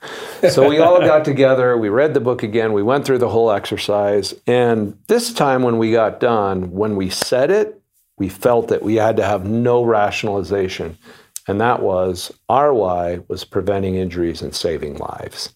[0.50, 1.76] So we all got together.
[1.78, 2.72] We read the book again.
[2.72, 4.34] We went through the whole exercise.
[4.46, 7.80] And this time when we got done, when we said it,
[8.18, 10.98] we felt that we had to have no rationalization.
[11.46, 15.54] And that was our why was preventing injuries and saving lives.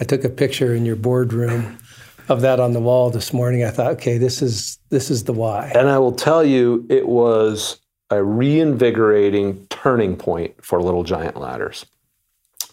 [0.00, 1.78] I took a picture in your boardroom
[2.28, 3.64] of that on the wall this morning.
[3.64, 5.72] I thought, okay, this is this is the why.
[5.74, 7.78] And I will tell you, it was
[8.10, 11.84] a reinvigorating turning point for Little Giant Ladders.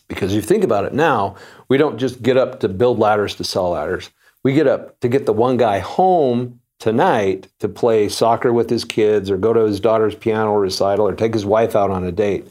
[0.08, 1.36] Because you think about it now,
[1.68, 4.12] we don't just get up to build ladders to sell ladders.
[4.44, 8.86] We get up to get the one guy home tonight to play soccer with his
[8.86, 12.12] kids or go to his daughter's piano recital or take his wife out on a
[12.12, 12.48] date.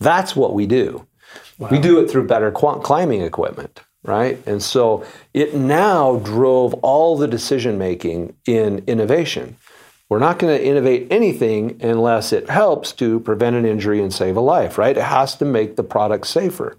[0.00, 1.06] That's what we do.
[1.58, 1.68] Wow.
[1.70, 4.40] We do it through better climbing equipment right?
[4.46, 9.56] And so it now drove all the decision making in innovation.
[10.08, 14.36] We're not going to innovate anything unless it helps to prevent an injury and save
[14.36, 14.96] a life, right?
[14.96, 16.78] It has to make the product safer.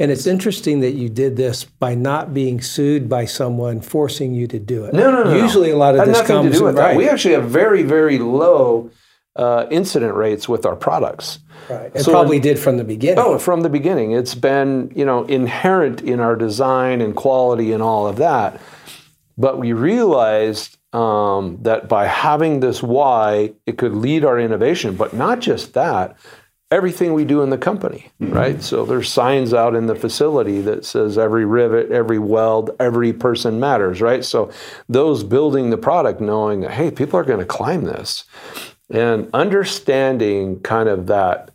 [0.00, 4.46] And it's interesting that you did this by not being sued by someone forcing you
[4.48, 4.94] to do it.
[4.94, 5.36] No, no, no.
[5.36, 6.88] Usually, a lot of this nothing comes to do with right.
[6.92, 6.96] that.
[6.96, 8.90] We actually have very, very low
[9.36, 11.40] uh, incident rates with our products.
[11.68, 11.90] Right.
[11.94, 13.18] It so probably did from the beginning.
[13.18, 14.12] Oh, from the beginning.
[14.12, 18.60] It's been, you know, inherent in our design and quality and all of that.
[19.36, 24.94] But we realized um, that by having this why, it could lead our innovation.
[24.94, 26.16] But not just that,
[26.70, 28.32] everything we do in the company, mm-hmm.
[28.32, 28.62] right?
[28.62, 33.60] So there's signs out in the facility that says every rivet, every weld, every person
[33.60, 34.24] matters, right?
[34.24, 34.50] So
[34.88, 38.24] those building the product knowing that, hey, people are going to climb this.
[38.90, 41.50] And understanding kind of that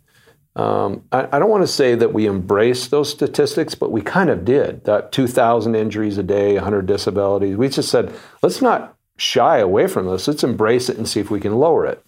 [0.56, 4.28] um, I, I, don't want to say that we embraced those statistics, but we kind
[4.28, 4.84] of did.
[4.84, 7.56] That 2,000 injuries a day, 100 disabilities.
[7.56, 8.12] We just said,
[8.42, 10.26] let's not shy away from this.
[10.26, 12.04] Let's embrace it and see if we can lower it.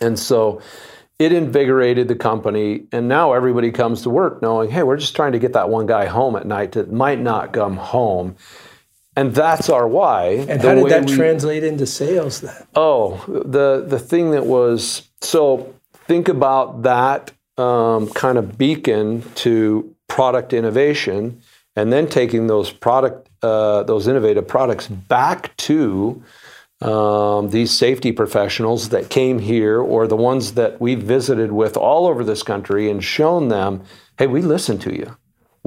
[0.00, 0.62] And so
[1.18, 2.86] it invigorated the company.
[2.92, 5.86] And now everybody comes to work knowing, hey, we're just trying to get that one
[5.86, 8.36] guy home at night that might not come home.
[9.18, 10.46] And that's our why.
[10.48, 12.66] And how did that we, translate into sales then?
[12.76, 19.92] Oh, the the thing that was so think about that um, kind of beacon to
[20.06, 21.42] product innovation,
[21.74, 26.22] and then taking those product uh, those innovative products back to
[26.80, 32.06] um, these safety professionals that came here, or the ones that we visited with all
[32.06, 33.82] over this country, and shown them,
[34.16, 35.16] hey, we listen to you.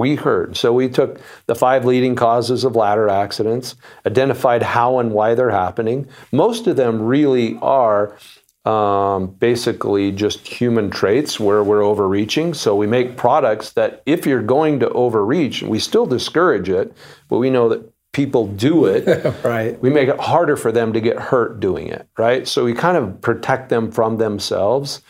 [0.02, 0.58] We heard.
[0.58, 5.52] So we took the five leading causes of ladder accidents, identified how and why they're
[5.52, 6.08] happening.
[6.32, 8.18] Most of them really are
[8.66, 12.56] um, basically just human traits where we're overreaching.
[12.56, 16.98] So we make products that if you're going to overreach, we still discourage it,
[17.30, 19.06] but we know that people do it.
[19.44, 19.82] right.
[19.82, 22.46] We make it harder for them to get hurt doing it, right?
[22.48, 25.02] So we kind of protect them from themselves.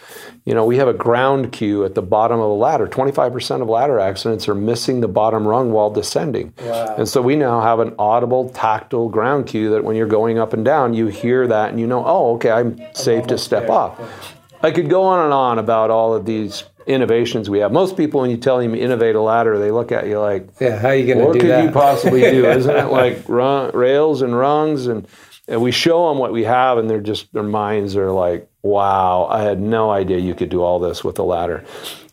[0.45, 2.87] You know, we have a ground cue at the bottom of the ladder.
[2.87, 6.53] 25% of ladder accidents are missing the bottom rung while descending.
[6.59, 6.95] Wow.
[6.97, 10.53] And so we now have an audible, tactile ground cue that when you're going up
[10.53, 13.63] and down, you hear that and you know, oh, okay, I'm safe I'm to step
[13.63, 13.71] there.
[13.71, 14.35] off.
[14.63, 17.71] I could go on and on about all of these innovations we have.
[17.71, 20.79] Most people, when you tell them innovate a ladder, they look at you like, "Yeah,
[20.79, 21.55] how are you going to do that?
[21.55, 22.45] What could you possibly do?
[22.49, 25.07] Isn't it like run, rails and rungs?" And
[25.47, 29.27] and we show them what we have, and they're just their minds are like, wow,
[29.29, 31.63] I had no idea you could do all this with a ladder.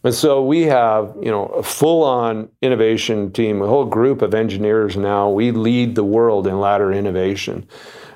[0.02, 4.96] And so we have, you know, a full-on innovation team, a whole group of engineers
[4.96, 5.28] now.
[5.30, 7.68] We lead the world in ladder innovation.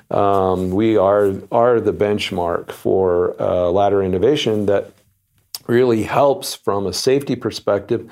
[0.09, 4.91] Um, we are are the benchmark for uh, ladder innovation that
[5.67, 8.09] really helps from a safety perspective.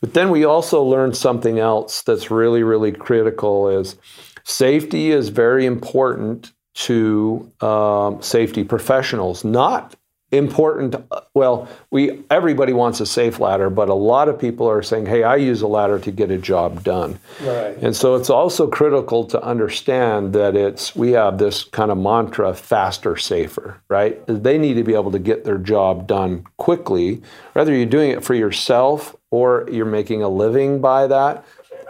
[0.00, 3.96] But then we also learned something else that's really, really critical is
[4.44, 9.94] safety is very important to um, safety professionals, not
[10.32, 14.82] important uh, well we everybody wants a safe ladder but a lot of people are
[14.82, 17.18] saying hey i use a ladder to get a job done.
[17.42, 17.76] Right.
[17.78, 22.54] and so it's also critical to understand that it's we have this kind of mantra
[22.54, 24.20] faster safer right?
[24.26, 27.22] They need to be able to get their job done quickly.
[27.52, 31.44] Whether you're doing it for yourself or you're making a living by that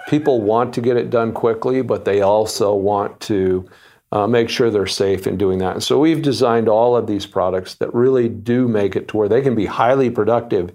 [0.08, 3.68] people want to get it done quickly but they also want to
[4.12, 5.74] uh, make sure they're safe in doing that.
[5.74, 9.28] And so we've designed all of these products that really do make it to where
[9.28, 10.74] they can be highly productive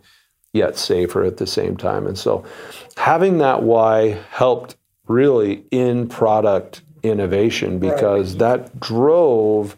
[0.54, 2.08] yet safer at the same time.
[2.08, 2.46] And so
[2.96, 4.78] having that why helped
[5.08, 9.76] really in product innovation because that drove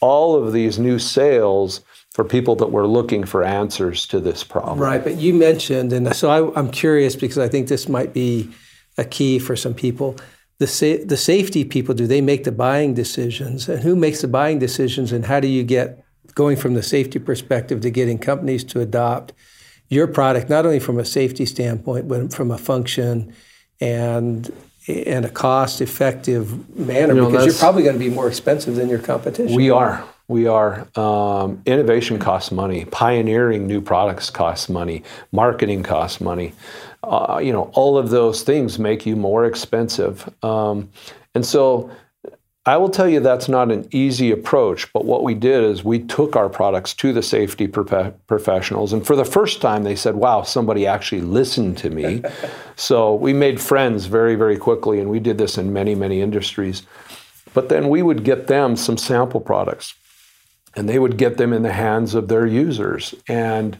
[0.00, 1.82] all of these new sales
[2.14, 4.78] for people that were looking for answers to this problem.
[4.78, 8.50] Right, but you mentioned, and so I, I'm curious because I think this might be
[8.96, 10.16] a key for some people
[10.58, 13.68] the, sa- the safety people, do they make the buying decisions?
[13.68, 15.12] And who makes the buying decisions?
[15.12, 16.04] And how do you get
[16.34, 19.32] going from the safety perspective to getting companies to adopt
[19.88, 23.34] your product, not only from a safety standpoint, but from a function
[23.80, 24.52] and
[24.86, 27.14] and a cost effective manner?
[27.14, 29.56] You know, because you're probably going to be more expensive than your competition.
[29.56, 30.04] We are.
[30.28, 30.86] We are.
[30.94, 32.84] Um, innovation costs money.
[32.84, 35.02] Pioneering new products costs money.
[35.32, 36.52] Marketing costs money.
[37.02, 40.28] Uh, you know, all of those things make you more expensive.
[40.42, 40.90] Um,
[41.34, 41.90] and so
[42.68, 46.00] I will tell you that's not an easy approach, but what we did is we
[46.00, 50.16] took our products to the safety profe- professionals, and for the first time they said,
[50.16, 52.22] Wow, somebody actually listened to me.
[52.76, 56.82] so we made friends very, very quickly, and we did this in many, many industries.
[57.54, 59.94] But then we would get them some sample products,
[60.76, 63.14] and they would get them in the hands of their users.
[63.28, 63.78] And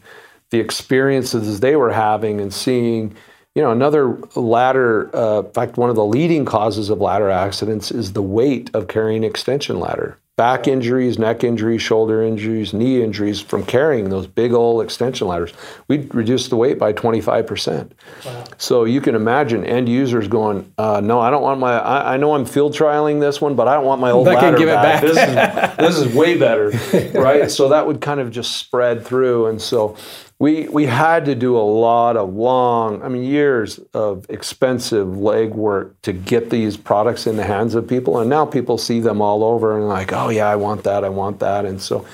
[0.50, 3.14] the experiences they were having and seeing,
[3.54, 7.90] you know, another ladder, uh, in fact, one of the leading causes of ladder accidents
[7.90, 10.18] is the weight of carrying extension ladder.
[10.36, 15.52] Back injuries, neck injuries, shoulder injuries, knee injuries from carrying those big old extension ladders.
[15.88, 17.90] We reduced the weight by 25%.
[18.24, 18.44] wow.
[18.56, 22.16] So you can imagine end users going, uh, no, I don't want my, I, I
[22.18, 24.58] know I'm field trialing this one, but I don't want my old I can ladder
[24.58, 25.02] give it back.
[25.02, 26.70] This is, this is way better,
[27.20, 27.50] right?
[27.50, 29.46] So that would kind of just spread through.
[29.46, 29.96] And so
[30.40, 35.94] we, we had to do a lot of long, I mean, years of expensive legwork
[36.02, 38.18] to get these products in the hands of people.
[38.20, 41.08] And now people see them all over and like, oh, yeah, I want that, I
[41.08, 41.64] want that.
[41.64, 42.06] And so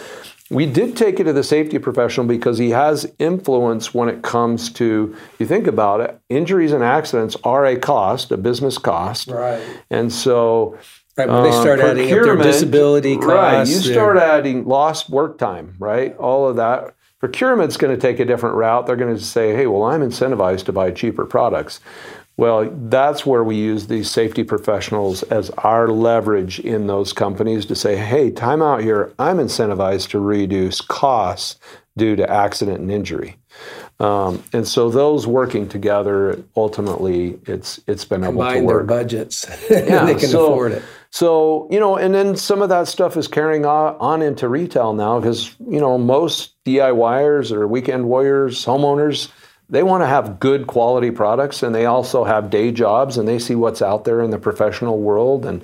[0.51, 4.73] we did take it to the safety professional because he has influence when it comes
[4.75, 9.29] to, you think about it, injuries and accidents are a cost, a business cost.
[9.29, 9.63] Right.
[9.91, 10.79] And so
[11.17, 15.39] Right, when they uh, start adding up their disability Right, you start adding lost work
[15.39, 16.17] time, right?
[16.17, 16.95] All of that.
[17.25, 18.87] Procurement's going to take a different route.
[18.87, 21.81] They're going to say, hey, well, I'm incentivized to buy cheaper products.
[22.37, 27.75] Well, that's where we use these safety professionals as our leverage in those companies to
[27.75, 29.15] say, hey, time out here.
[29.19, 31.59] I'm incentivized to reduce costs
[31.97, 33.39] due to accident and injury.
[34.01, 38.87] Um, and so those working together, ultimately, it's it's been able to combine their work.
[38.87, 40.83] budgets and they can so- afford it.
[41.15, 44.95] So, you know, and then some of that stuff is carrying on, on into retail
[44.95, 49.31] now because, you know, most DIYers or weekend warriors, homeowners,
[49.71, 53.39] they want to have good quality products and they also have day jobs and they
[53.39, 55.47] see what's out there in the professional world.
[55.47, 55.63] And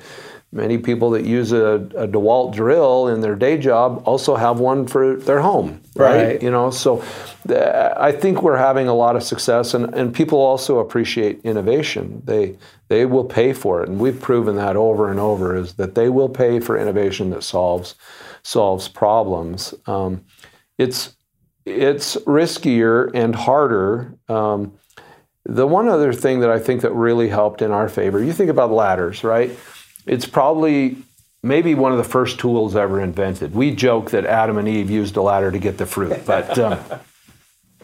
[0.53, 4.87] many people that use a, a DeWalt drill in their day job also have one
[4.87, 6.27] for their home, right?
[6.27, 6.43] Right.
[6.43, 7.03] You know, so
[7.49, 12.23] uh, I think we're having a lot of success, and, and people also appreciate innovation.
[12.25, 12.57] They
[12.91, 16.09] they will pay for it, and we've proven that over and over is that they
[16.09, 17.95] will pay for innovation that solves
[18.43, 19.73] solves problems.
[19.87, 20.25] Um,
[20.77, 21.15] it's
[21.65, 24.19] it's riskier and harder.
[24.29, 24.73] Um,
[25.45, 28.51] the one other thing that I think that really helped in our favor, you think
[28.51, 29.57] about ladders, right?
[30.07, 30.97] It's probably
[31.45, 33.55] maybe one of the first tools ever invented.
[33.55, 36.81] We joke that Adam and Eve used a ladder to get the fruit, but um,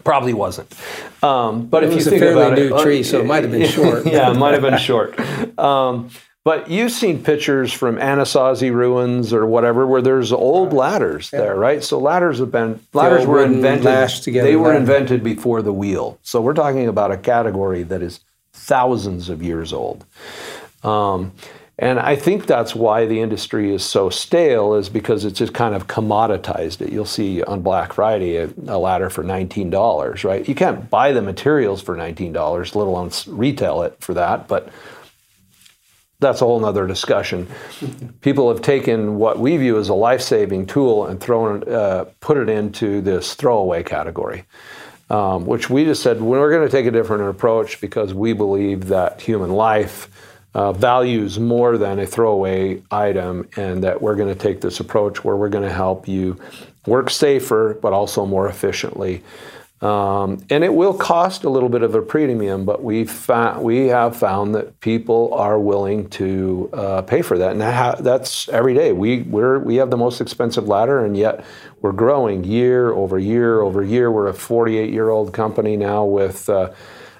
[0.07, 0.73] probably wasn't.
[1.21, 3.25] Um, but It if was you a think fairly about it, new tree, so it
[3.25, 4.05] might have been short.
[4.05, 5.19] yeah, it might have been short.
[5.59, 6.09] Um,
[6.45, 11.83] but you've seen pictures from Anasazi ruins or whatever where there's old ladders there, right?
[11.83, 14.23] So ladders have been ladders were invented.
[14.23, 16.17] together they were invented before the wheel.
[16.21, 18.21] So we're talking about a category that is
[18.53, 20.05] thousands of years old.
[20.83, 21.33] Um,
[21.79, 25.75] and I think that's why the industry is so stale, is because it's just kind
[25.75, 26.91] of commoditized it.
[26.91, 30.47] You'll see on Black Friday a, a ladder for $19, right?
[30.47, 34.47] You can't buy the materials for $19, let alone retail it for that.
[34.47, 34.69] But
[36.19, 37.47] that's a whole nother discussion.
[38.21, 42.49] People have taken what we view as a life-saving tool and thrown, uh, put it
[42.49, 44.45] into this throwaway category,
[45.11, 48.87] um, which we just said we're going to take a different approach because we believe
[48.87, 50.09] that human life
[50.53, 55.23] uh, values more than a throwaway item, and that we're going to take this approach
[55.23, 56.39] where we're going to help you
[56.85, 59.23] work safer but also more efficiently.
[59.81, 63.87] Um, and it will cost a little bit of a premium, but we found, we
[63.87, 68.73] have found that people are willing to uh, pay for that, and that that's every
[68.73, 68.91] day.
[68.91, 71.45] We we're, we have the most expensive ladder, and yet
[71.81, 74.11] we're growing year over year over year.
[74.11, 76.49] We're a 48 year old company now with.
[76.49, 76.71] Uh,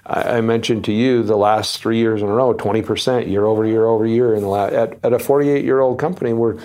[0.09, 3.85] I mentioned to you the last three years in a row, 20% year over year
[3.85, 4.33] over year.
[4.33, 6.57] In the la- at, at a 48 year old company, we're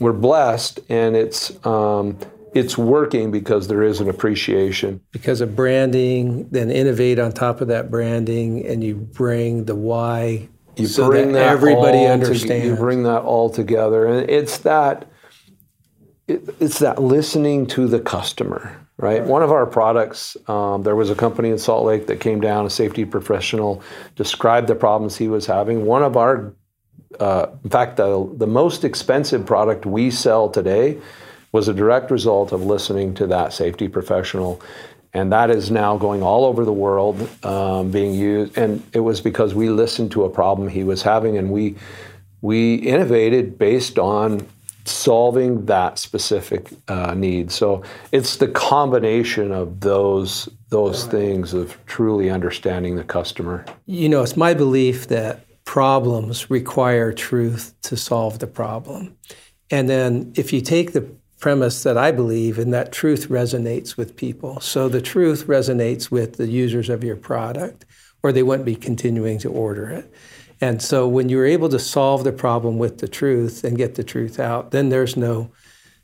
[0.00, 2.18] we're blessed, and it's um,
[2.54, 5.00] it's working because there is an appreciation.
[5.12, 10.48] Because of branding, then innovate on top of that branding, and you bring the why.
[10.76, 12.64] You so bring that, that everybody understands.
[12.64, 15.06] To, you bring that all together, and it's that.
[16.26, 19.22] It, it's that listening to the customer, right?
[19.22, 22.64] One of our products, um, there was a company in Salt Lake that came down,
[22.64, 23.82] a safety professional,
[24.14, 25.84] described the problems he was having.
[25.84, 26.54] One of our,
[27.20, 30.98] uh, in fact, the, the most expensive product we sell today
[31.52, 34.60] was a direct result of listening to that safety professional.
[35.12, 38.58] And that is now going all over the world, um, being used.
[38.58, 41.76] And it was because we listened to a problem he was having, and we
[42.42, 44.46] we innovated based on
[44.88, 47.50] solving that specific uh, need.
[47.50, 47.82] So
[48.12, 51.12] it's the combination of those those right.
[51.12, 53.64] things of truly understanding the customer.
[53.86, 59.16] You know, it's my belief that problems require truth to solve the problem.
[59.70, 61.08] And then if you take the
[61.38, 64.60] premise that I believe in that truth resonates with people.
[64.60, 67.84] So the truth resonates with the users of your product,
[68.22, 70.12] or they wouldn't be continuing to order it.
[70.60, 74.04] And so when you're able to solve the problem with the truth and get the
[74.04, 75.50] truth out, then there's no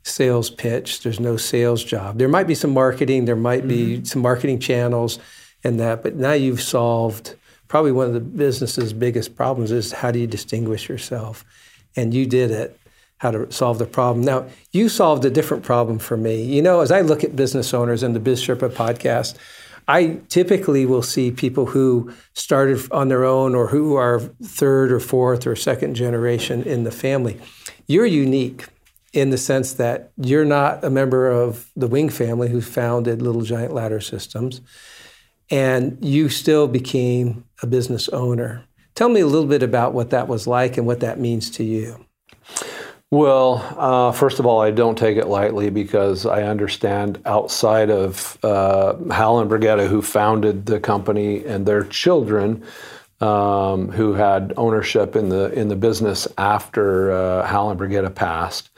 [0.03, 2.19] sales pitch, there's no sales job.
[2.19, 4.01] There might be some marketing, there might mm-hmm.
[4.01, 5.19] be some marketing channels
[5.65, 7.37] and that, but now you've solved
[7.69, 11.45] probably one of the business's biggest problems is how do you distinguish yourself?
[11.97, 12.79] And you did it
[13.23, 14.25] how to solve the problem.
[14.25, 16.43] Now, you solved a different problem for me.
[16.43, 19.37] You know, as I look at business owners in the Biz Sherpa podcast,
[19.89, 25.01] I typically will see people who started on their own or who are third or
[25.01, 27.41] fourth or second generation in the family.
[27.87, 28.67] You're unique
[29.13, 33.43] in the sense that you're not a member of the Wing family who founded Little
[33.43, 34.61] Giant Ladder Systems,
[35.51, 38.65] and you still became a business owner.
[38.95, 41.65] Tell me a little bit about what that was like and what that means to
[41.65, 42.07] you.
[43.13, 48.43] Well, uh, first of all, I don't take it lightly because I understand outside of
[48.43, 52.65] uh, Hal and Brigetta, who founded the company, and their children,
[53.21, 58.71] um, who had ownership in the in the business after uh, Hal and Brigetta passed,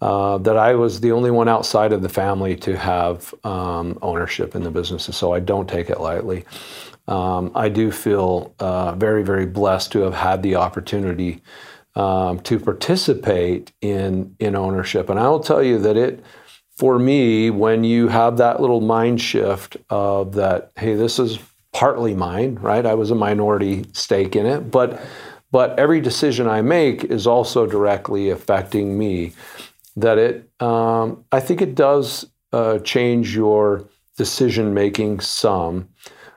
[0.00, 4.56] uh, that I was the only one outside of the family to have um, ownership
[4.56, 5.04] in the business.
[5.16, 6.44] So I don't take it lightly.
[7.06, 11.40] Um, I do feel uh, very, very blessed to have had the opportunity
[11.96, 15.08] um, to participate in in ownership.
[15.10, 16.22] And I will tell you that it,
[16.76, 21.38] for me, when you have that little mind shift of that, hey, this is
[21.72, 22.86] partly mine, right?
[22.86, 25.00] I was a minority stake in it, but
[25.50, 29.32] but every decision I make is also directly affecting me.
[29.96, 33.88] That it, um, I think it does uh, change your
[34.18, 35.88] decision making some.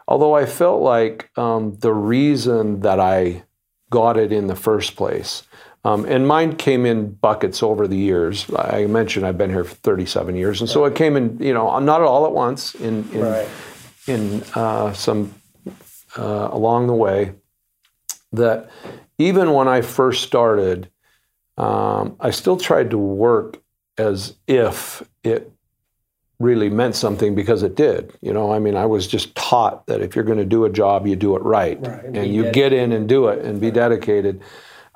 [0.07, 3.43] Although I felt like um, the reason that I
[3.89, 5.43] got it in the first place
[5.86, 8.45] um, and mine came in buckets over the years.
[8.55, 11.80] I mentioned I've been here for 37 years, and so it came in, you know,
[11.80, 13.47] not all at once, in in, right.
[14.07, 15.34] in uh, some
[16.17, 17.34] uh, along the way.
[18.34, 18.69] That
[19.17, 20.89] even when I first started,
[21.57, 23.57] um, I still tried to work
[23.97, 25.51] as if it
[26.39, 28.13] really meant something because it did.
[28.21, 30.69] You know, I mean, I was just taught that if you're going to do a
[30.69, 33.59] job, you do it right, right and, and you get in and do it and
[33.59, 33.73] be right.
[33.73, 34.41] dedicated.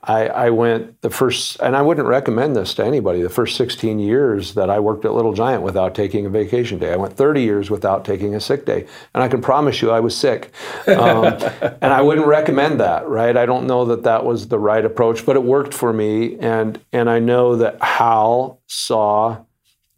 [0.06, 3.22] I, I, went the first, and I wouldn't recommend this to anybody.
[3.22, 6.92] The first 16 years that I worked at Little Giant without taking a vacation day,
[6.92, 10.02] I went 30 years without taking a sick day, and I can promise you I
[10.02, 10.52] was sick.
[10.88, 11.26] Um,
[11.82, 13.38] and I wouldn't recommend that, right?
[13.38, 16.80] I don't know that that was the right approach, but it worked for me, and
[16.92, 19.46] and I know that Hal saw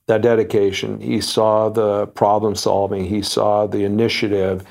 [0.06, 1.02] that dedication.
[1.02, 3.06] He saw the problem solving.
[3.06, 4.64] He saw the initiative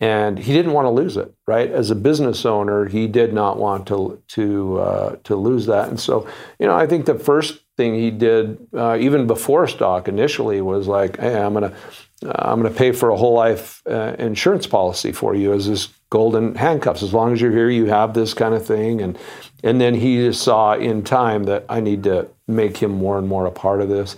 [0.00, 1.70] and he didn't want to lose it right?
[1.70, 5.88] As a business owner he did not want to to uh, to lose that.
[5.88, 6.26] And so
[6.58, 10.86] you know i think the first thing he did uh, even before stock initially was
[10.86, 11.70] like hey i'm uh,
[12.22, 16.56] i'm to pay for a whole life uh, insurance policy for you as this golden
[16.56, 17.02] handcuffs.
[17.02, 19.00] As long as you're here you have this kind of thing.
[19.00, 19.18] And
[19.62, 23.28] and then he just saw in time that i need to make him more and
[23.28, 24.16] more a part of this.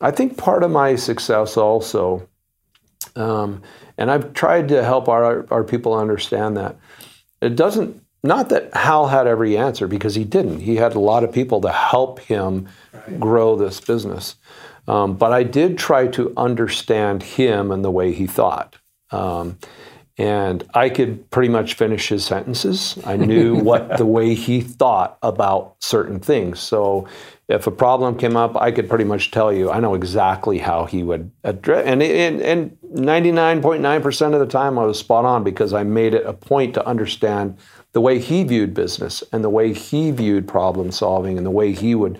[0.00, 2.28] I think part of my success also
[3.16, 3.62] um,
[4.02, 6.74] and I've tried to help our, our people understand that.
[7.40, 10.58] It doesn't not that Hal had every answer because he didn't.
[10.58, 13.20] He had a lot of people to help him right.
[13.20, 14.34] grow this business.
[14.88, 18.76] Um, but I did try to understand him and the way he thought.
[19.12, 19.58] Um,
[20.18, 22.98] and I could pretty much finish his sentences.
[23.04, 26.60] I knew what the way he thought about certain things.
[26.60, 27.08] So
[27.48, 29.70] if a problem came up, I could pretty much tell you.
[29.70, 31.86] I know exactly how he would address.
[31.86, 36.32] And and 99.9% of the time, I was spot on because I made it a
[36.32, 37.58] point to understand
[37.92, 41.72] the way he viewed business and the way he viewed problem solving and the way
[41.72, 42.18] he would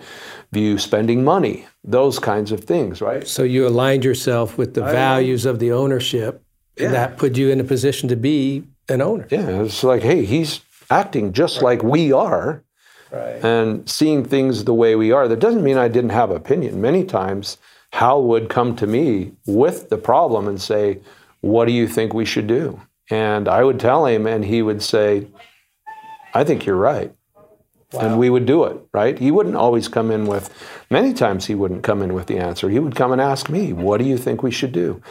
[0.51, 1.65] view spending money.
[1.83, 3.27] Those kinds of things, right?
[3.27, 6.43] So you aligned yourself with the I, values of the ownership,
[6.77, 6.85] yeah.
[6.85, 9.27] and that put you in a position to be an owner.
[9.29, 11.63] Yeah, it's like, hey, he's acting just right.
[11.63, 12.63] like we are
[13.11, 13.43] right.
[13.43, 15.27] and seeing things the way we are.
[15.27, 16.81] That doesn't mean I didn't have opinion.
[16.81, 17.57] Many times,
[17.93, 20.99] Hal would come to me with the problem and say,
[21.41, 22.81] What do you think we should do?
[23.09, 25.27] And I would tell him, and he would say,
[26.33, 27.13] I think you're right.
[27.91, 28.01] Wow.
[28.01, 29.19] And we would do it, right?
[29.19, 30.51] He wouldn't always come in with,
[30.89, 32.67] many times he wouldn't come in with the answer.
[32.69, 35.01] He would come and ask me, What do you think we should do?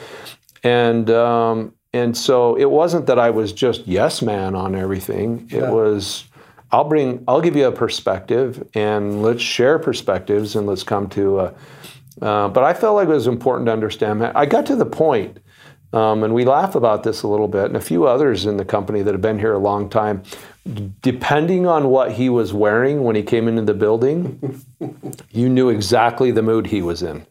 [0.62, 5.48] And, um, and so it wasn't that I was just yes man on everything.
[5.50, 5.70] It yeah.
[5.70, 6.24] was,
[6.70, 11.40] I'll bring, I'll give you a perspective and let's share perspectives and let's come to
[11.40, 11.54] a,
[12.20, 14.20] uh, but I felt like it was important to understand.
[14.20, 14.36] That.
[14.36, 15.38] I got to the point,
[15.92, 18.64] um, and we laugh about this a little bit, and a few others in the
[18.64, 20.22] company that have been here a long time.
[21.00, 24.62] Depending on what he was wearing when he came into the building,
[25.30, 27.26] you knew exactly the mood he was in.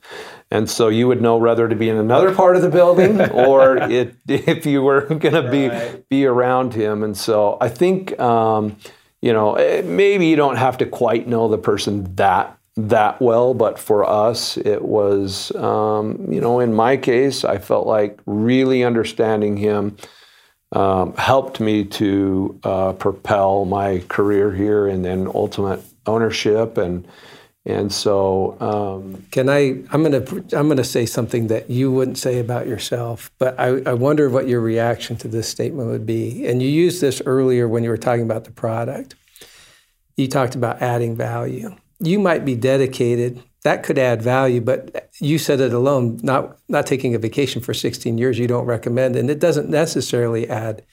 [0.51, 3.77] And so you would know whether to be in another part of the building or
[3.77, 5.71] it, if you were going to be
[6.09, 7.03] be around him.
[7.03, 8.77] And so I think um,
[9.21, 13.53] you know eh, maybe you don't have to quite know the person that that well,
[13.53, 18.83] but for us, it was, um, you know, in my case, I felt like really
[18.83, 19.97] understanding him
[20.71, 27.05] um, helped me to uh, propel my career here and then ultimate ownership and
[27.65, 32.39] and so um, can I I'm gonna I'm gonna say something that you wouldn't say
[32.39, 36.45] about yourself but I, I wonder what your reaction to this statement would be.
[36.47, 39.15] And you used this earlier when you were talking about the product.
[40.17, 41.75] You talked about adding value.
[41.99, 43.43] You might be dedicated.
[43.63, 47.75] That could add value, but you said it alone, not not taking a vacation for
[47.75, 50.83] 16 years, you don't recommend, and it doesn't necessarily add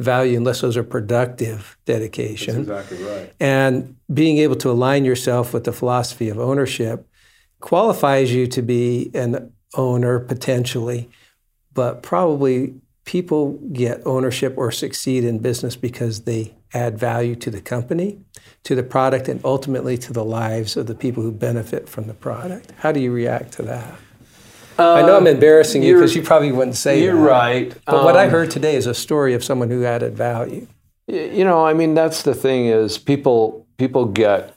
[0.00, 2.64] value unless those are productive dedication.
[2.64, 3.32] That's exactly right.
[3.38, 7.06] And being able to align yourself with the philosophy of ownership
[7.60, 11.08] qualifies you to be an owner potentially,
[11.72, 12.74] but probably
[13.04, 18.18] people get ownership or succeed in business because they add value to the company,
[18.62, 22.14] to the product, and ultimately to the lives of the people who benefit from the
[22.14, 22.72] product.
[22.78, 23.94] How do you react to that?
[24.78, 27.20] Uh, I know I'm embarrassing you because you probably wouldn't say you're that.
[27.20, 27.74] right.
[27.84, 30.66] But um, what I um, heard today is a story of someone who added value.
[31.06, 34.56] You know, I mean, that's the thing is people people get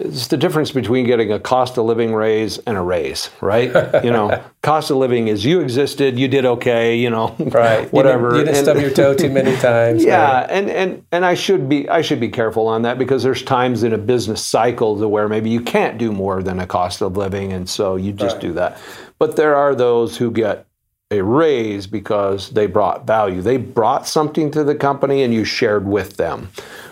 [0.00, 3.68] it's the difference between getting a cost of living raise and a raise, right?
[4.04, 7.92] you know, cost of living is you existed, you did okay, you know, right?
[7.92, 8.30] Whatever.
[8.36, 10.04] You didn't, you didn't stub your toe too many times.
[10.04, 10.50] Yeah, right?
[10.50, 13.82] and and and I should be I should be careful on that because there's times
[13.82, 17.16] in a business cycle to where maybe you can't do more than a cost of
[17.16, 18.42] living, and so you just right.
[18.42, 18.78] do that.
[19.18, 20.66] But there are those who get
[21.10, 23.42] a raise because they brought value.
[23.42, 26.50] They brought something to the company, and you shared with them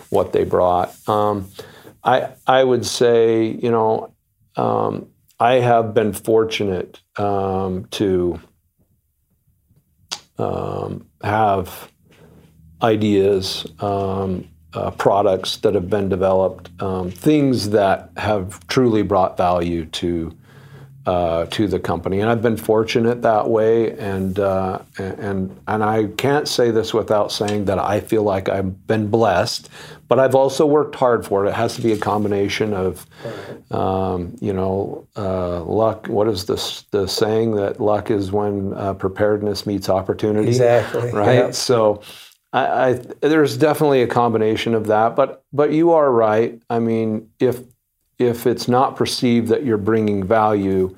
[0.09, 0.93] what they brought.
[1.07, 1.49] Um,
[2.03, 4.13] I I would say you know
[4.55, 5.07] um,
[5.39, 8.39] I have been fortunate um, to
[10.37, 11.91] um, have
[12.81, 19.85] ideas, um, uh, products that have been developed, um, things that have truly brought value
[19.85, 20.35] to
[21.09, 23.97] uh, to the company, and I've been fortunate that way.
[23.97, 28.85] And uh, and and I can't say this without saying that I feel like I've
[28.85, 29.69] been blessed,
[30.07, 31.49] but I've also worked hard for it.
[31.49, 33.07] It has to be a combination of,
[33.71, 36.05] um, you know, uh, luck.
[36.05, 40.49] What is this the saying that luck is when uh, preparedness meets opportunity?
[40.49, 41.11] Exactly.
[41.19, 41.35] Right.
[41.35, 41.55] Yep.
[41.55, 42.03] So.
[42.51, 46.59] I, I, there's definitely a combination of that, but but you are right.
[46.67, 47.61] I mean, if
[48.19, 50.95] if it's not perceived that you're bringing value,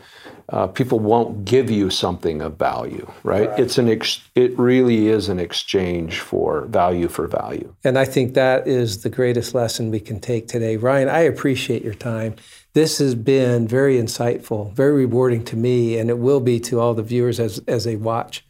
[0.49, 3.49] uh, people won't give you something of value, right?
[3.49, 3.59] right.
[3.59, 7.73] It's an ex- it really is an exchange for value for value.
[7.85, 10.75] And I think that is the greatest lesson we can take today.
[10.75, 12.35] Ryan, I appreciate your time.
[12.73, 16.93] This has been very insightful, very rewarding to me, and it will be to all
[16.93, 18.45] the viewers as, as they watch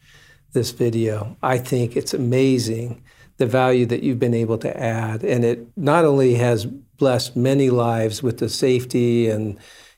[0.53, 1.37] this video.
[1.43, 3.03] I think it's amazing
[3.37, 5.23] the value that you've been able to add.
[5.23, 6.67] And it not only has
[7.01, 9.57] blessed many lives with the safety and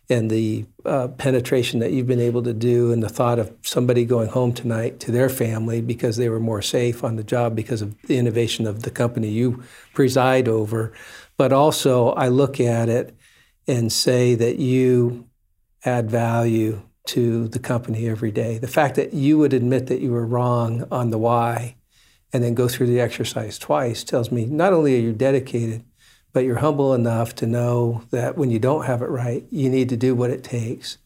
[0.09, 4.05] and the uh, penetration that you've been able to do and the thought of somebody
[4.05, 7.81] going home tonight to their family because they were more safe on the job because
[7.81, 9.61] of the innovation of the company you
[9.93, 10.93] preside over.
[11.35, 13.13] But also, I look at it
[13.67, 15.27] and say that you
[15.83, 18.57] add value to the company every day.
[18.59, 21.75] The fact that you would admit that you were wrong on the why
[22.31, 25.83] and then go through the exercise twice tells me not only are you dedicated,
[26.33, 29.89] but you're humble enough to know that when you don't have it right, you need
[29.89, 30.97] to do what it takes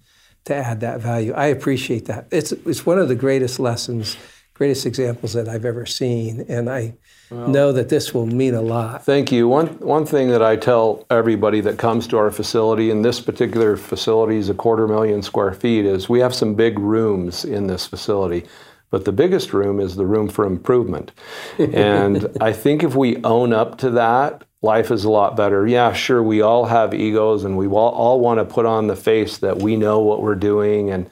[0.46, 1.34] to add that value.
[1.34, 2.28] I appreciate that.
[2.32, 4.18] It's it's one of the greatest lessons,
[4.54, 6.96] greatest examples that I've ever seen, and I
[7.30, 9.04] well, know that this will mean a lot.
[9.04, 9.50] Thank you.
[9.50, 13.76] One one thing that I tell everybody that comes to our facility, and this particular
[13.76, 17.86] facility is a quarter million square feet, is we have some big rooms in this
[17.86, 18.46] facility.
[18.90, 21.12] But the biggest room is the room for improvement.
[21.60, 25.68] And I think if we own up to that, life is a lot better.
[25.68, 28.96] Yeah, sure, we all have egos and we all, all want to put on the
[28.96, 30.90] face that we know what we're doing.
[30.90, 31.10] And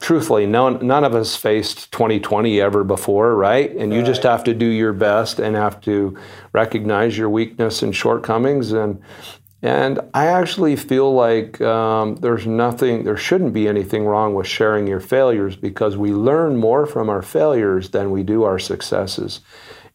[0.00, 3.74] truthfully, none, none of us faced 2020 ever before, right?
[3.74, 4.06] And you right.
[4.06, 6.16] just have to do your best and have to
[6.52, 8.72] recognize your weakness and shortcomings.
[8.72, 9.02] And
[9.64, 14.86] and I actually feel like um, there's nothing, there shouldn't be anything wrong with sharing
[14.86, 19.40] your failures because we learn more from our failures than we do our successes.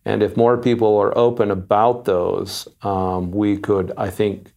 [0.05, 4.51] And if more people are open about those, um, we could, I think,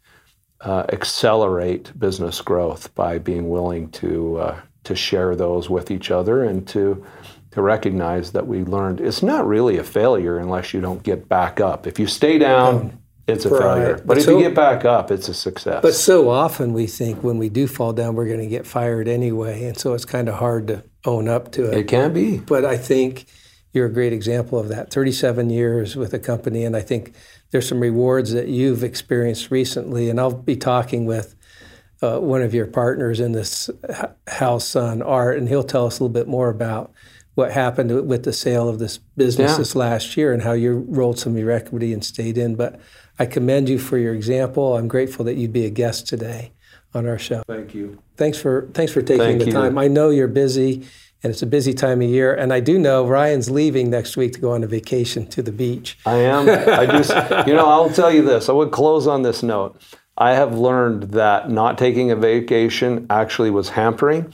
[0.61, 6.45] uh, accelerate business growth by being willing to uh, to share those with each other
[6.45, 7.05] and to
[7.51, 9.01] to recognize that we learned.
[9.01, 11.87] It's not really a failure unless you don't get back up.
[11.87, 13.61] If you stay down, it's a right.
[13.61, 13.95] failure.
[13.97, 15.81] But, but if so, you get back up, it's a success.
[15.83, 19.07] But so often we think when we do fall down, we're going to get fired
[19.07, 21.79] anyway, and so it's kind of hard to own up to it.
[21.79, 22.39] It can be.
[22.39, 23.27] But I think
[23.73, 24.91] you're a great example of that.
[24.91, 27.15] 37 years with a company, and I think
[27.51, 30.11] there's some rewards that you've experienced recently.
[30.11, 31.35] And I'll be talking with
[32.03, 33.71] uh, one of your partners in this
[34.27, 36.93] house on Art, and he'll tell us a little bit more about
[37.35, 39.57] what happened with the sale of this business yeah.
[39.57, 42.57] this last year and how you rolled some of your equity and stayed in.
[42.57, 42.79] But
[43.19, 44.77] I commend you for your example.
[44.77, 46.53] I'm grateful that you'd be a guest today
[46.93, 47.43] on our show.
[47.47, 48.03] Thank you.
[48.19, 49.53] Thanks for thanks for taking Thank the you.
[49.53, 49.79] time.
[49.79, 50.87] I know you're busy
[51.23, 52.35] and it's a busy time of year.
[52.35, 55.53] And I do know Ryan's leaving next week to go on a vacation to the
[55.53, 55.99] beach.
[56.05, 56.49] I am.
[56.49, 57.11] I just,
[57.47, 58.49] you know, I'll tell you this.
[58.49, 59.81] I would close on this note.
[60.19, 64.33] I have learned that not taking a vacation actually was hampering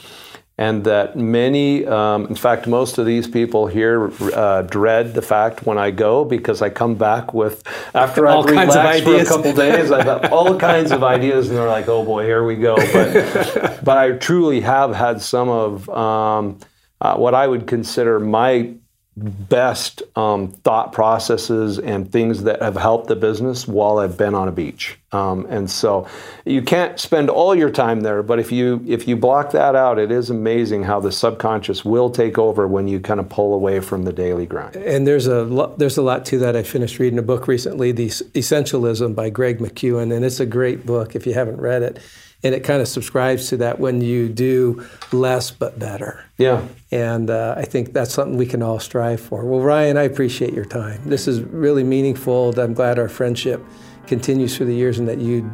[0.59, 5.65] and that many, um, in fact, most of these people here uh, dread the fact
[5.65, 7.63] when I go because I come back with
[7.95, 11.69] after I've relaxed for a couple days, I've got all kinds of ideas, and they're
[11.69, 16.59] like, "Oh boy, here we go." But, but I truly have had some of um,
[17.01, 18.75] uh, what I would consider my
[19.19, 24.49] best um, thought processes and things that have helped the business while I've been on
[24.49, 24.99] a beach.
[25.11, 26.07] Um, and so
[26.45, 29.99] you can't spend all your time there, but if you if you block that out,
[29.99, 33.81] it is amazing how the subconscious will take over when you kind of pull away
[33.81, 34.77] from the daily grind.
[34.77, 36.57] And there's a lo- there's a lot to that.
[36.57, 40.85] I finished reading a book recently, The Essentialism by Greg McKeown, and it's a great
[40.85, 41.99] book if you haven't read it
[42.45, 46.25] and it kind of subscribes to that when you do less but better.
[46.37, 46.67] Yeah.
[46.91, 49.45] And uh, I think that's something we can all strive for.
[49.45, 51.03] Well, Ryan, I appreciate your time.
[51.05, 52.59] This is really meaningful.
[52.59, 53.65] I'm glad our friendship
[54.07, 55.51] continues through the years and that you